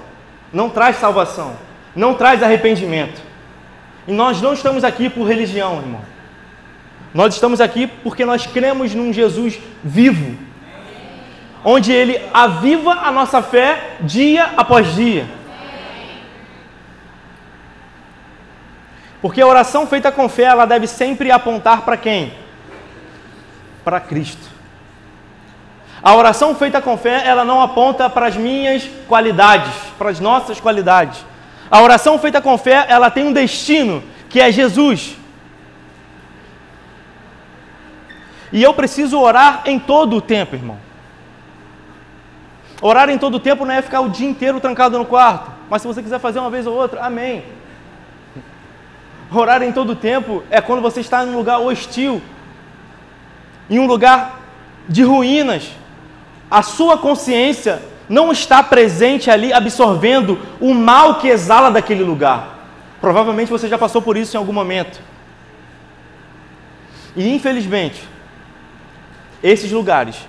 não 0.54 0.70
traz 0.70 0.96
salvação, 0.96 1.56
não 1.94 2.14
traz 2.14 2.42
arrependimento. 2.42 3.20
E 4.06 4.12
nós 4.12 4.40
não 4.40 4.54
estamos 4.54 4.84
aqui 4.84 5.10
por 5.10 5.24
religião, 5.24 5.78
irmão. 5.78 6.00
Nós 7.12 7.34
estamos 7.34 7.60
aqui 7.60 7.86
porque 7.86 8.24
nós 8.24 8.46
cremos 8.46 8.94
num 8.94 9.12
Jesus 9.12 9.58
vivo, 9.82 10.36
onde 11.64 11.92
ele 11.92 12.20
aviva 12.32 12.92
a 12.92 13.10
nossa 13.10 13.42
fé 13.42 13.96
dia 14.00 14.52
após 14.56 14.94
dia. 14.94 15.26
Porque 19.20 19.40
a 19.40 19.46
oração 19.46 19.86
feita 19.86 20.12
com 20.12 20.28
fé, 20.28 20.44
ela 20.44 20.66
deve 20.66 20.86
sempre 20.86 21.30
apontar 21.30 21.82
para 21.82 21.96
quem? 21.96 22.32
Para 23.82 23.98
Cristo. 23.98 24.53
A 26.04 26.14
oração 26.14 26.54
feita 26.54 26.82
com 26.82 26.98
fé, 26.98 27.26
ela 27.26 27.46
não 27.46 27.62
aponta 27.62 28.10
para 28.10 28.26
as 28.26 28.36
minhas 28.36 28.86
qualidades, 29.08 29.72
para 29.96 30.10
as 30.10 30.20
nossas 30.20 30.60
qualidades. 30.60 31.24
A 31.70 31.80
oração 31.80 32.18
feita 32.18 32.42
com 32.42 32.58
fé, 32.58 32.84
ela 32.90 33.10
tem 33.10 33.24
um 33.24 33.32
destino, 33.32 34.04
que 34.28 34.38
é 34.38 34.52
Jesus. 34.52 35.16
E 38.52 38.62
eu 38.62 38.74
preciso 38.74 39.18
orar 39.18 39.62
em 39.64 39.78
todo 39.78 40.16
o 40.16 40.20
tempo, 40.20 40.54
irmão. 40.54 40.78
Orar 42.82 43.08
em 43.08 43.16
todo 43.16 43.36
o 43.36 43.40
tempo 43.40 43.64
não 43.64 43.72
é 43.72 43.80
ficar 43.80 44.02
o 44.02 44.10
dia 44.10 44.28
inteiro 44.28 44.60
trancado 44.60 44.98
no 44.98 45.06
quarto. 45.06 45.50
Mas 45.70 45.80
se 45.80 45.88
você 45.88 46.02
quiser 46.02 46.18
fazer 46.18 46.38
uma 46.38 46.50
vez 46.50 46.66
ou 46.66 46.74
outra, 46.74 47.02
amém. 47.02 47.42
Orar 49.32 49.62
em 49.62 49.72
todo 49.72 49.92
o 49.92 49.96
tempo 49.96 50.44
é 50.50 50.60
quando 50.60 50.82
você 50.82 51.00
está 51.00 51.24
em 51.24 51.30
um 51.30 51.36
lugar 51.38 51.60
hostil, 51.60 52.20
em 53.70 53.78
um 53.78 53.86
lugar 53.86 54.38
de 54.86 55.02
ruínas. 55.02 55.70
A 56.54 56.62
sua 56.62 56.96
consciência 56.96 57.82
não 58.08 58.30
está 58.30 58.62
presente 58.62 59.28
ali 59.28 59.52
absorvendo 59.52 60.38
o 60.60 60.72
mal 60.72 61.16
que 61.16 61.26
exala 61.26 61.68
daquele 61.68 62.04
lugar. 62.04 62.68
Provavelmente 63.00 63.50
você 63.50 63.66
já 63.66 63.76
passou 63.76 64.00
por 64.00 64.16
isso 64.16 64.36
em 64.36 64.38
algum 64.38 64.52
momento. 64.52 65.00
E 67.16 67.28
infelizmente, 67.34 68.08
esses 69.42 69.72
lugares 69.72 70.28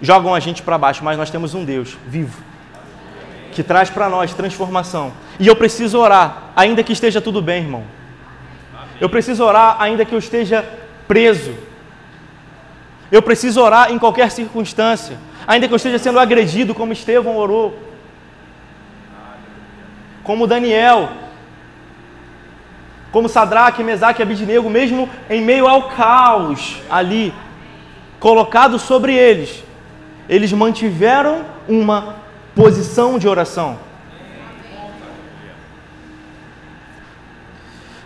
jogam 0.00 0.32
a 0.32 0.38
gente 0.38 0.62
para 0.62 0.78
baixo, 0.78 1.02
mas 1.02 1.18
nós 1.18 1.30
temos 1.30 1.52
um 1.52 1.64
Deus 1.64 1.98
vivo 2.06 2.40
que 3.50 3.64
traz 3.64 3.90
para 3.90 4.08
nós 4.08 4.32
transformação. 4.32 5.12
E 5.40 5.48
eu 5.48 5.56
preciso 5.56 5.98
orar, 5.98 6.52
ainda 6.54 6.80
que 6.84 6.92
esteja 6.92 7.20
tudo 7.20 7.42
bem, 7.42 7.64
irmão. 7.64 7.82
Eu 9.00 9.08
preciso 9.08 9.42
orar, 9.42 9.74
ainda 9.80 10.04
que 10.04 10.14
eu 10.14 10.20
esteja 10.20 10.64
preso. 11.08 11.71
Eu 13.12 13.20
preciso 13.20 13.60
orar 13.60 13.92
em 13.92 13.98
qualquer 13.98 14.30
circunstância, 14.30 15.18
ainda 15.46 15.68
que 15.68 15.74
eu 15.74 15.76
esteja 15.76 15.98
sendo 15.98 16.18
agredido, 16.18 16.74
como 16.74 16.94
Estevão 16.94 17.36
orou, 17.36 17.78
como 20.24 20.46
Daniel, 20.46 21.10
como 23.10 23.28
Sadraque, 23.28 23.84
Mesaque 23.84 24.22
e 24.22 24.24
Abidnego, 24.24 24.70
mesmo 24.70 25.10
em 25.28 25.42
meio 25.42 25.68
ao 25.68 25.90
caos 25.90 26.78
ali, 26.88 27.34
colocado 28.18 28.78
sobre 28.78 29.14
eles, 29.14 29.62
eles 30.26 30.50
mantiveram 30.50 31.44
uma 31.68 32.16
posição 32.54 33.18
de 33.18 33.28
oração. 33.28 33.78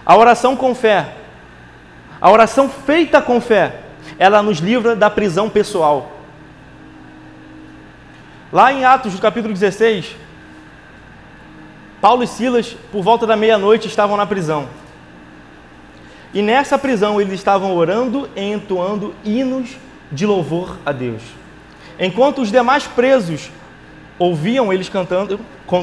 A 0.04 0.16
oração 0.16 0.56
com 0.56 0.74
fé, 0.74 1.14
a 2.20 2.28
oração 2.28 2.68
feita 2.68 3.22
com 3.22 3.40
fé, 3.40 3.85
ela 4.18 4.42
nos 4.42 4.58
livra 4.58 4.96
da 4.96 5.10
prisão 5.10 5.48
pessoal. 5.48 6.12
Lá 8.52 8.72
em 8.72 8.84
Atos, 8.84 9.14
no 9.14 9.20
capítulo 9.20 9.52
16, 9.52 10.16
Paulo 12.00 12.22
e 12.22 12.26
Silas, 12.26 12.76
por 12.92 13.02
volta 13.02 13.26
da 13.26 13.36
meia-noite, 13.36 13.88
estavam 13.88 14.16
na 14.16 14.26
prisão. 14.26 14.68
E 16.32 16.42
nessa 16.42 16.78
prisão 16.78 17.20
eles 17.20 17.34
estavam 17.34 17.74
orando 17.74 18.28
e 18.36 18.40
entoando 18.40 19.14
hinos 19.24 19.76
de 20.12 20.24
louvor 20.24 20.78
a 20.84 20.92
Deus. 20.92 21.22
Enquanto 21.98 22.42
os 22.42 22.50
demais 22.50 22.86
presos 22.86 23.50
ouviam 24.18 24.72
eles 24.72 24.88
cantando, 24.88 25.40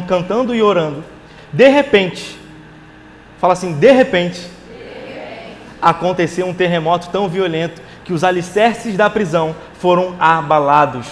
cantando 0.08 0.56
e 0.56 0.62
orando. 0.62 1.04
De 1.52 1.68
repente, 1.68 2.38
fala 3.40 3.54
assim, 3.54 3.74
de 3.74 3.92
repente, 3.92 4.40
de 4.40 4.84
repente, 4.84 5.58
aconteceu 5.82 6.48
um 6.48 6.54
terremoto 6.54 7.10
tão 7.10 7.28
violento 7.28 7.82
que 8.04 8.14
os 8.14 8.24
alicerces 8.24 8.96
da 8.96 9.10
prisão 9.10 9.56
foram 9.80 10.16
abalados. 10.20 11.08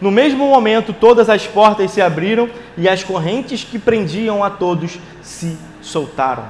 No 0.00 0.10
mesmo 0.10 0.46
momento, 0.46 0.92
todas 0.92 1.30
as 1.30 1.46
portas 1.46 1.90
se 1.90 2.02
abriram 2.02 2.48
e 2.76 2.88
as 2.88 3.02
correntes 3.02 3.64
que 3.64 3.78
prendiam 3.78 4.42
a 4.42 4.50
todos 4.50 4.98
se 5.22 5.56
soltaram. 5.80 6.44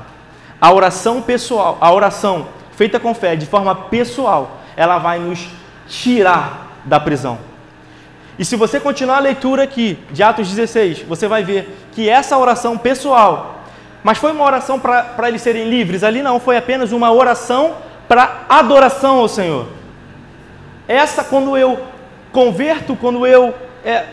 A 0.61 0.73
oração 0.73 1.21
pessoal, 1.21 1.79
a 1.81 1.93
oração 1.93 2.47
feita 2.73 2.99
com 2.99 3.15
fé, 3.15 3.37
de 3.37 3.47
forma 3.47 3.75
pessoal, 3.75 4.59
ela 4.77 4.99
vai 4.99 5.19
nos 5.19 5.47
tirar 5.87 6.81
da 6.85 6.99
prisão. 6.99 7.39
E 8.39 8.45
se 8.45 8.57
você 8.57 8.81
continuar 8.81 9.19
a 9.19 9.21
leitura 9.21 9.63
aqui 9.63 9.99
de 10.11 10.23
Atos 10.23 10.51
16, 10.51 11.03
você 11.03 11.29
vai 11.29 11.45
ver 11.45 11.87
que 11.93 12.09
essa 12.09 12.37
oração 12.37 12.77
pessoal, 12.77 13.63
mas 14.03 14.19
foi 14.19 14.33
uma 14.33 14.45
oração 14.45 14.81
para 14.81 15.29
eles 15.29 15.43
serem 15.43 15.69
livres, 15.69 16.03
ali 16.03 16.21
não, 16.23 16.41
foi 16.41 16.57
apenas 16.57 16.91
uma 16.91 17.13
oração 17.13 17.77
para 18.09 18.45
adoração 18.49 19.19
ao 19.19 19.29
Senhor. 19.29 19.67
Essa, 20.87 21.25
quando 21.25 21.57
eu 21.57 21.81
converto, 22.33 22.97
quando 22.97 23.27
eu 23.27 23.55
é, 23.85 24.05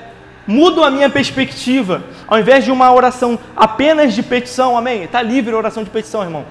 mudo 0.48 0.84
a 0.84 0.90
minha 0.90 1.10
perspectiva, 1.10 2.04
ao 2.28 2.40
invés 2.40 2.64
de 2.64 2.72
uma 2.72 2.92
oração 2.94 3.38
apenas 3.56 4.14
de 4.14 4.24
petição, 4.24 4.78
amém? 4.78 5.04
Está 5.04 5.22
livre 5.22 5.54
a 5.54 5.58
oração 5.58 5.84
de 5.84 5.90
petição, 5.90 6.24
irmão. 6.24 6.46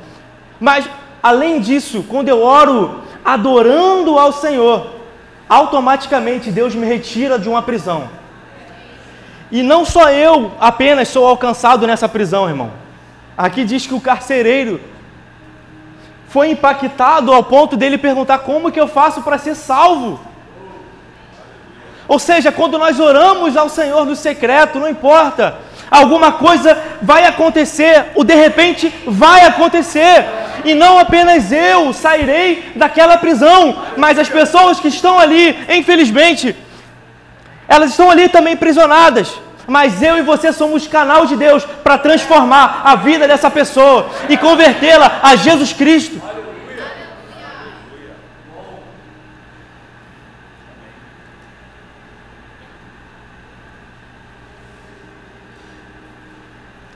Mas, 0.59 0.89
além 1.23 1.61
disso, 1.61 2.05
quando 2.09 2.29
eu 2.29 2.43
oro 2.43 3.03
adorando 3.25 4.19
ao 4.19 4.33
Senhor, 4.33 4.95
automaticamente 5.49 6.51
Deus 6.51 6.75
me 6.75 6.87
retira 6.87 7.39
de 7.39 7.49
uma 7.49 7.63
prisão. 7.63 8.09
E 9.51 9.63
não 9.63 9.85
só 9.85 10.11
eu 10.11 10.53
apenas 10.61 11.09
sou 11.09 11.27
alcançado 11.27 11.87
nessa 11.87 12.09
prisão, 12.09 12.49
irmão. 12.49 12.71
Aqui 13.37 13.65
diz 13.65 13.87
que 13.87 13.95
o 13.95 14.01
carcereiro 14.01 14.81
foi 16.31 16.51
impactado 16.53 17.33
ao 17.33 17.43
ponto 17.43 17.77
dele 17.77 17.99
perguntar 17.99 18.39
como 18.39 18.71
que 18.71 18.81
eu 18.81 18.87
faço 18.87 19.21
para 19.21 19.37
ser 19.37 19.57
salvo. 19.57 20.21
Ou 22.07 22.21
seja, 22.21 22.53
quando 22.53 22.79
nós 22.79 23.01
oramos 23.01 23.57
ao 23.57 23.69
Senhor 23.69 24.07
no 24.07 24.15
secreto, 24.15 24.79
não 24.79 24.89
importa, 24.89 25.57
alguma 25.91 26.31
coisa 26.33 26.81
vai 27.03 27.27
acontecer, 27.27 28.13
o 28.15 28.23
de 28.23 28.35
repente 28.35 28.95
vai 29.07 29.45
acontecer 29.45 30.25
e 30.65 30.73
não 30.73 30.99
apenas 31.01 31.51
eu 31.51 31.93
sairei 31.93 32.73
daquela 32.77 33.19
prisão, 33.19 33.83
mas 33.97 34.17
as 34.17 34.29
pessoas 34.29 34.79
que 34.79 34.87
estão 34.87 35.19
ali, 35.19 35.59
infelizmente, 35.69 36.55
elas 37.67 37.91
estão 37.91 38.09
ali 38.09 38.29
também 38.29 38.57
prisionadas. 38.57 39.33
Mas 39.71 40.03
eu 40.03 40.19
e 40.19 40.23
você 40.23 40.53
somos 40.53 40.89
canal 40.89 41.27
de 41.27 41.37
Deus 41.37 41.65
para 41.65 41.97
transformar 41.97 42.83
a 42.83 42.97
vida 42.97 43.29
dessa 43.29 43.49
pessoa 43.49 44.11
e 44.29 44.37
convertê-la 44.37 45.21
a 45.23 45.37
Jesus 45.37 45.73
Cristo. 45.73 46.21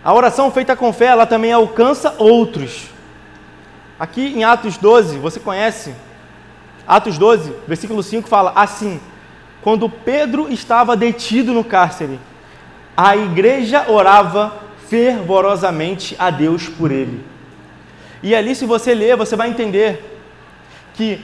A 0.02 0.12
oração 0.12 0.50
feita 0.50 0.74
com 0.74 0.92
fé, 0.92 1.06
ela 1.06 1.26
também 1.26 1.52
alcança 1.52 2.16
outros. 2.18 2.90
Aqui 4.00 4.36
em 4.36 4.42
Atos 4.42 4.76
12, 4.76 5.16
você 5.18 5.38
conhece? 5.38 5.94
Atos 6.88 7.18
12, 7.18 7.54
versículo 7.68 8.02
5 8.02 8.28
fala 8.28 8.52
assim: 8.56 9.00
Quando 9.62 9.88
Pedro 9.88 10.52
estava 10.52 10.96
detido 10.96 11.52
no 11.52 11.62
cárcere, 11.62 12.18
a 12.96 13.16
igreja 13.16 13.86
orava 13.88 14.54
fervorosamente 14.88 16.14
a 16.18 16.30
Deus 16.30 16.68
por 16.68 16.90
ele. 16.90 17.24
E 18.22 18.34
ali, 18.34 18.54
se 18.54 18.64
você 18.64 18.94
ler, 18.94 19.16
você 19.16 19.36
vai 19.36 19.48
entender 19.48 20.20
que 20.94 21.22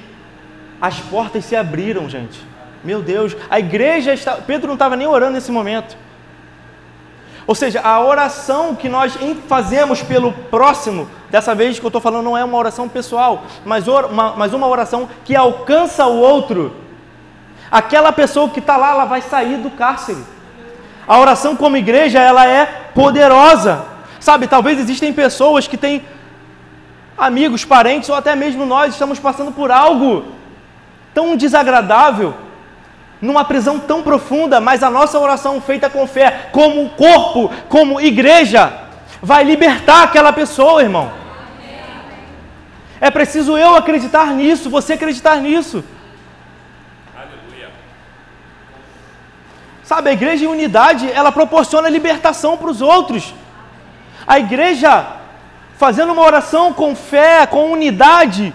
as 0.80 0.98
portas 0.98 1.44
se 1.44 1.54
abriram, 1.54 2.08
gente. 2.08 2.40
Meu 2.82 3.02
Deus, 3.02 3.36
a 3.48 3.58
igreja 3.58 4.12
está. 4.12 4.32
Pedro 4.36 4.68
não 4.68 4.74
estava 4.74 4.96
nem 4.96 5.06
orando 5.06 5.32
nesse 5.32 5.52
momento. 5.52 5.96
Ou 7.46 7.54
seja, 7.54 7.80
a 7.80 8.00
oração 8.00 8.74
que 8.74 8.88
nós 8.88 9.16
fazemos 9.48 10.02
pelo 10.02 10.32
próximo, 10.32 11.08
dessa 11.30 11.54
vez 11.54 11.78
que 11.78 11.84
eu 11.84 11.88
estou 11.88 12.00
falando 12.00 12.24
não 12.24 12.38
é 12.38 12.44
uma 12.44 12.56
oração 12.56 12.88
pessoal, 12.88 13.44
mas 13.64 13.88
uma, 13.88 14.36
mas 14.36 14.52
uma 14.52 14.66
oração 14.68 15.08
que 15.24 15.34
alcança 15.34 16.06
o 16.06 16.18
outro. 16.18 16.76
Aquela 17.70 18.12
pessoa 18.12 18.48
que 18.48 18.60
está 18.60 18.76
lá, 18.76 18.90
ela 18.90 19.04
vai 19.04 19.20
sair 19.20 19.56
do 19.56 19.70
cárcere. 19.70 20.22
A 21.10 21.18
oração 21.18 21.56
como 21.56 21.76
igreja, 21.76 22.20
ela 22.20 22.46
é 22.46 22.64
poderosa. 22.94 23.84
Sabe, 24.20 24.46
talvez 24.46 24.78
existem 24.78 25.12
pessoas 25.12 25.66
que 25.66 25.76
têm 25.76 26.04
amigos, 27.18 27.64
parentes 27.64 28.08
ou 28.08 28.14
até 28.14 28.36
mesmo 28.36 28.64
nós 28.64 28.92
estamos 28.92 29.18
passando 29.18 29.50
por 29.50 29.72
algo 29.72 30.26
tão 31.12 31.36
desagradável, 31.36 32.32
numa 33.20 33.44
prisão 33.44 33.76
tão 33.76 34.04
profunda, 34.04 34.60
mas 34.60 34.84
a 34.84 34.88
nossa 34.88 35.18
oração 35.18 35.60
feita 35.60 35.90
com 35.90 36.06
fé, 36.06 36.48
como 36.52 36.90
corpo, 36.90 37.50
como 37.68 38.00
igreja, 38.00 38.72
vai 39.20 39.42
libertar 39.42 40.04
aquela 40.04 40.32
pessoa, 40.32 40.80
irmão. 40.80 41.10
É 43.00 43.10
preciso 43.10 43.58
eu 43.58 43.74
acreditar 43.74 44.26
nisso, 44.28 44.70
você 44.70 44.92
acreditar 44.92 45.38
nisso. 45.38 45.82
Sabe, 49.90 50.08
a 50.08 50.12
igreja 50.12 50.44
em 50.44 50.46
unidade, 50.46 51.10
ela 51.10 51.32
proporciona 51.32 51.88
libertação 51.88 52.56
para 52.56 52.70
os 52.70 52.80
outros. 52.80 53.34
A 54.24 54.38
igreja 54.38 55.04
fazendo 55.76 56.12
uma 56.12 56.22
oração 56.22 56.72
com 56.72 56.94
fé, 56.94 57.44
com 57.44 57.72
unidade, 57.72 58.54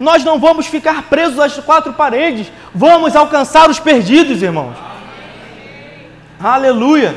nós 0.00 0.24
não 0.24 0.40
vamos 0.40 0.66
ficar 0.66 1.04
presos 1.04 1.38
às 1.38 1.56
quatro 1.58 1.92
paredes, 1.92 2.50
vamos 2.74 3.14
alcançar 3.14 3.70
os 3.70 3.78
perdidos, 3.78 4.42
irmãos. 4.42 4.76
Amém. 4.76 6.08
Aleluia. 6.42 7.14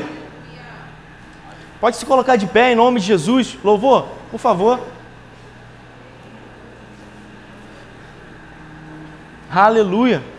Pode 1.80 1.96
se 1.96 2.06
colocar 2.06 2.36
de 2.36 2.46
pé 2.46 2.70
em 2.70 2.76
nome 2.76 3.00
de 3.00 3.06
Jesus. 3.06 3.58
Louvor, 3.64 4.06
por 4.30 4.38
favor. 4.38 4.78
Aleluia. 9.50 10.35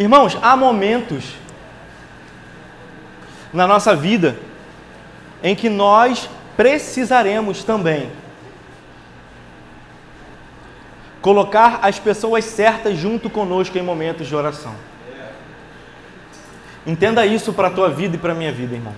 Irmãos, 0.00 0.38
há 0.40 0.56
momentos 0.56 1.34
na 3.52 3.66
nossa 3.66 3.94
vida 3.94 4.38
em 5.42 5.54
que 5.54 5.68
nós 5.68 6.26
precisaremos 6.56 7.62
também 7.62 8.10
colocar 11.20 11.80
as 11.82 11.98
pessoas 11.98 12.46
certas 12.46 12.96
junto 12.96 13.28
conosco 13.28 13.76
em 13.76 13.82
momentos 13.82 14.26
de 14.26 14.34
oração. 14.34 14.74
Entenda 16.86 17.26
isso 17.26 17.52
para 17.52 17.68
a 17.68 17.70
tua 17.70 17.90
vida 17.90 18.16
e 18.16 18.18
para 18.18 18.32
a 18.32 18.34
minha 18.34 18.52
vida, 18.52 18.74
irmão. 18.74 18.94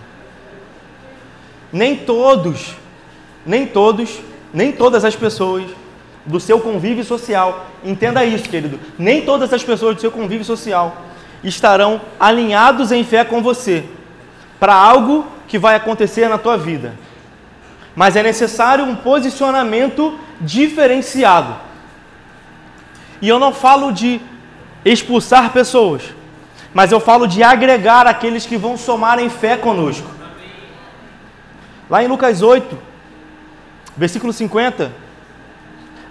Nem 1.73 1.97
todos, 1.97 2.77
nem 3.45 3.67
todos, 3.67 4.21
nem 4.55 4.71
todas 4.71 5.05
as 5.05 5.17
pessoas 5.17 5.69
do 6.25 6.39
seu 6.39 6.61
convívio 6.61 7.05
social. 7.05 7.67
Entenda 7.85 8.25
isso, 8.25 8.49
querido. 8.49 8.79
Nem 8.99 9.23
todas 9.23 9.53
as 9.53 9.63
pessoas 9.63 9.97
do 9.97 10.01
seu 10.01 10.11
convívio 10.11 10.45
social 10.45 10.97
estarão 11.43 12.01
alinhados 12.19 12.93
em 12.93 13.03
fé 13.03 13.25
com 13.25 13.43
você 13.43 13.85
para 14.61 14.75
algo 14.75 15.27
que 15.49 15.59
vai 15.59 15.75
acontecer 15.75 16.29
na 16.29 16.39
tua 16.39 16.57
vida. 16.57 16.95
Mas 17.95 18.17
é 18.17 18.23
necessário 18.23 18.85
um 18.85 18.95
posicionamento 18.95 20.19
diferenciado. 20.41 21.57
E 23.21 23.29
eu 23.29 23.39
não 23.39 23.53
falo 23.53 23.93
de 23.93 24.21
expulsar 24.85 25.53
pessoas, 25.53 26.03
mas 26.73 26.91
eu 26.91 26.99
falo 26.99 27.27
de 27.27 27.43
agregar 27.43 28.07
aqueles 28.07 28.47
que 28.47 28.57
vão 28.57 28.77
somar 28.77 29.19
em 29.19 29.29
fé 29.29 29.57
conosco. 29.57 30.09
Lá 31.91 32.03
em 32.03 32.09
Lucas 32.09 32.41
8, 32.41 32.79
versículo 33.97 34.33
50, 34.33 34.91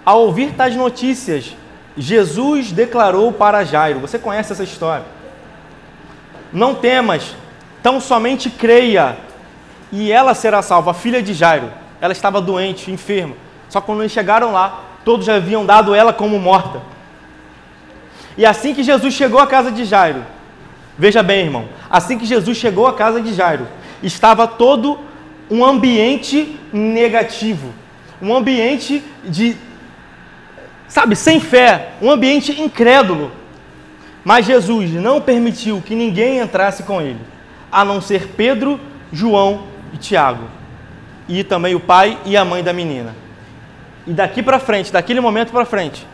ao 0.04 0.22
ouvir 0.22 0.52
tais 0.54 0.74
notícias, 0.76 1.56
Jesus 1.96 2.72
declarou 2.72 3.32
para 3.32 3.64
Jairo: 3.64 4.00
Você 4.00 4.18
conhece 4.18 4.52
essa 4.52 4.64
história? 4.64 5.04
Não 6.52 6.74
temas, 6.74 7.34
tão 7.82 8.00
somente 8.00 8.50
creia, 8.50 9.16
e 9.90 10.10
ela 10.10 10.34
será 10.34 10.62
salva. 10.62 10.90
A 10.90 10.94
filha 10.94 11.22
de 11.22 11.32
Jairo, 11.32 11.70
ela 12.00 12.12
estava 12.12 12.40
doente, 12.40 12.90
enferma. 12.90 13.34
Só 13.68 13.80
que 13.80 13.86
quando 13.86 14.00
eles 14.00 14.12
chegaram 14.12 14.52
lá, 14.52 14.84
todos 15.04 15.24
já 15.24 15.36
haviam 15.36 15.64
dado 15.64 15.94
ela 15.94 16.12
como 16.12 16.38
morta. 16.38 16.82
E 18.36 18.46
assim 18.46 18.74
que 18.74 18.82
Jesus 18.82 19.14
chegou 19.14 19.40
à 19.40 19.46
casa 19.46 19.70
de 19.70 19.84
Jairo, 19.84 20.24
veja 20.98 21.22
bem, 21.22 21.44
irmão, 21.44 21.68
assim 21.90 22.18
que 22.18 22.24
Jesus 22.24 22.56
chegou 22.56 22.86
à 22.86 22.94
casa 22.94 23.20
de 23.20 23.34
Jairo, 23.34 23.68
estava 24.02 24.46
todo 24.46 24.98
um 25.50 25.64
ambiente 25.64 26.58
negativo, 26.72 27.72
um 28.20 28.34
ambiente 28.34 29.02
de 29.24 29.56
sabe, 30.92 31.16
sem 31.16 31.40
fé, 31.40 31.92
um 32.02 32.10
ambiente 32.10 32.60
incrédulo. 32.60 33.32
Mas 34.22 34.44
Jesus 34.44 34.90
não 34.92 35.22
permitiu 35.22 35.80
que 35.80 35.94
ninguém 35.94 36.38
entrasse 36.38 36.82
com 36.82 37.00
ele, 37.00 37.18
a 37.72 37.82
não 37.82 37.98
ser 37.98 38.28
Pedro, 38.36 38.78
João 39.10 39.68
e 39.90 39.96
Tiago, 39.96 40.44
e 41.26 41.42
também 41.42 41.74
o 41.74 41.80
pai 41.80 42.18
e 42.26 42.36
a 42.36 42.44
mãe 42.44 42.62
da 42.62 42.74
menina. 42.74 43.16
E 44.06 44.12
daqui 44.12 44.42
para 44.42 44.58
frente, 44.58 44.92
daquele 44.92 45.18
momento 45.18 45.50
para 45.50 45.64
frente, 45.64 46.06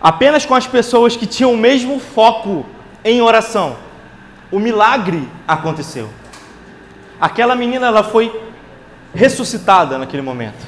apenas 0.00 0.44
com 0.44 0.56
as 0.56 0.66
pessoas 0.66 1.14
que 1.16 1.24
tinham 1.24 1.52
o 1.52 1.56
mesmo 1.56 2.00
foco 2.00 2.66
em 3.04 3.22
oração, 3.22 3.76
o 4.50 4.58
milagre 4.58 5.28
aconteceu. 5.46 6.10
Aquela 7.20 7.54
menina 7.54 7.86
ela 7.86 8.02
foi 8.02 8.34
ressuscitada 9.14 9.98
naquele 9.98 10.22
momento. 10.22 10.66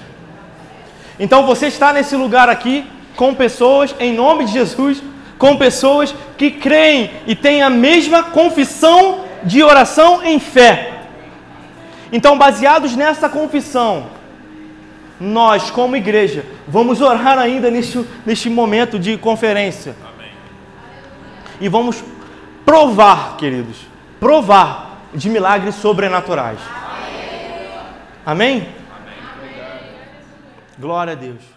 Então 1.18 1.44
você 1.44 1.66
está 1.66 1.92
nesse 1.92 2.14
lugar 2.14 2.48
aqui 2.48 2.88
com 3.16 3.34
pessoas, 3.34 3.94
em 3.98 4.12
nome 4.12 4.44
de 4.44 4.52
Jesus, 4.52 5.02
com 5.38 5.56
pessoas 5.56 6.14
que 6.38 6.50
creem 6.50 7.10
e 7.26 7.34
têm 7.34 7.62
a 7.62 7.70
mesma 7.70 8.22
confissão 8.22 9.24
de 9.42 9.62
oração 9.62 10.22
em 10.22 10.38
fé. 10.38 11.00
Então, 12.12 12.36
baseados 12.36 12.94
nessa 12.94 13.28
confissão, 13.28 14.06
nós, 15.18 15.70
como 15.70 15.96
igreja, 15.96 16.44
vamos 16.66 17.00
orar 17.00 17.38
ainda 17.38 17.70
neste, 17.70 18.04
neste 18.26 18.50
momento 18.50 18.98
de 18.98 19.16
conferência. 19.16 19.96
Amém. 20.14 20.30
E 21.60 21.68
vamos 21.68 22.02
provar, 22.64 23.36
queridos, 23.36 23.78
provar 24.20 24.98
de 25.14 25.28
milagres 25.28 25.76
sobrenaturais. 25.76 26.58
Amém? 28.24 28.26
Amém? 28.26 28.56
Amém? 28.56 28.68
Glória 30.78 31.12
a 31.12 31.16
Deus. 31.16 31.51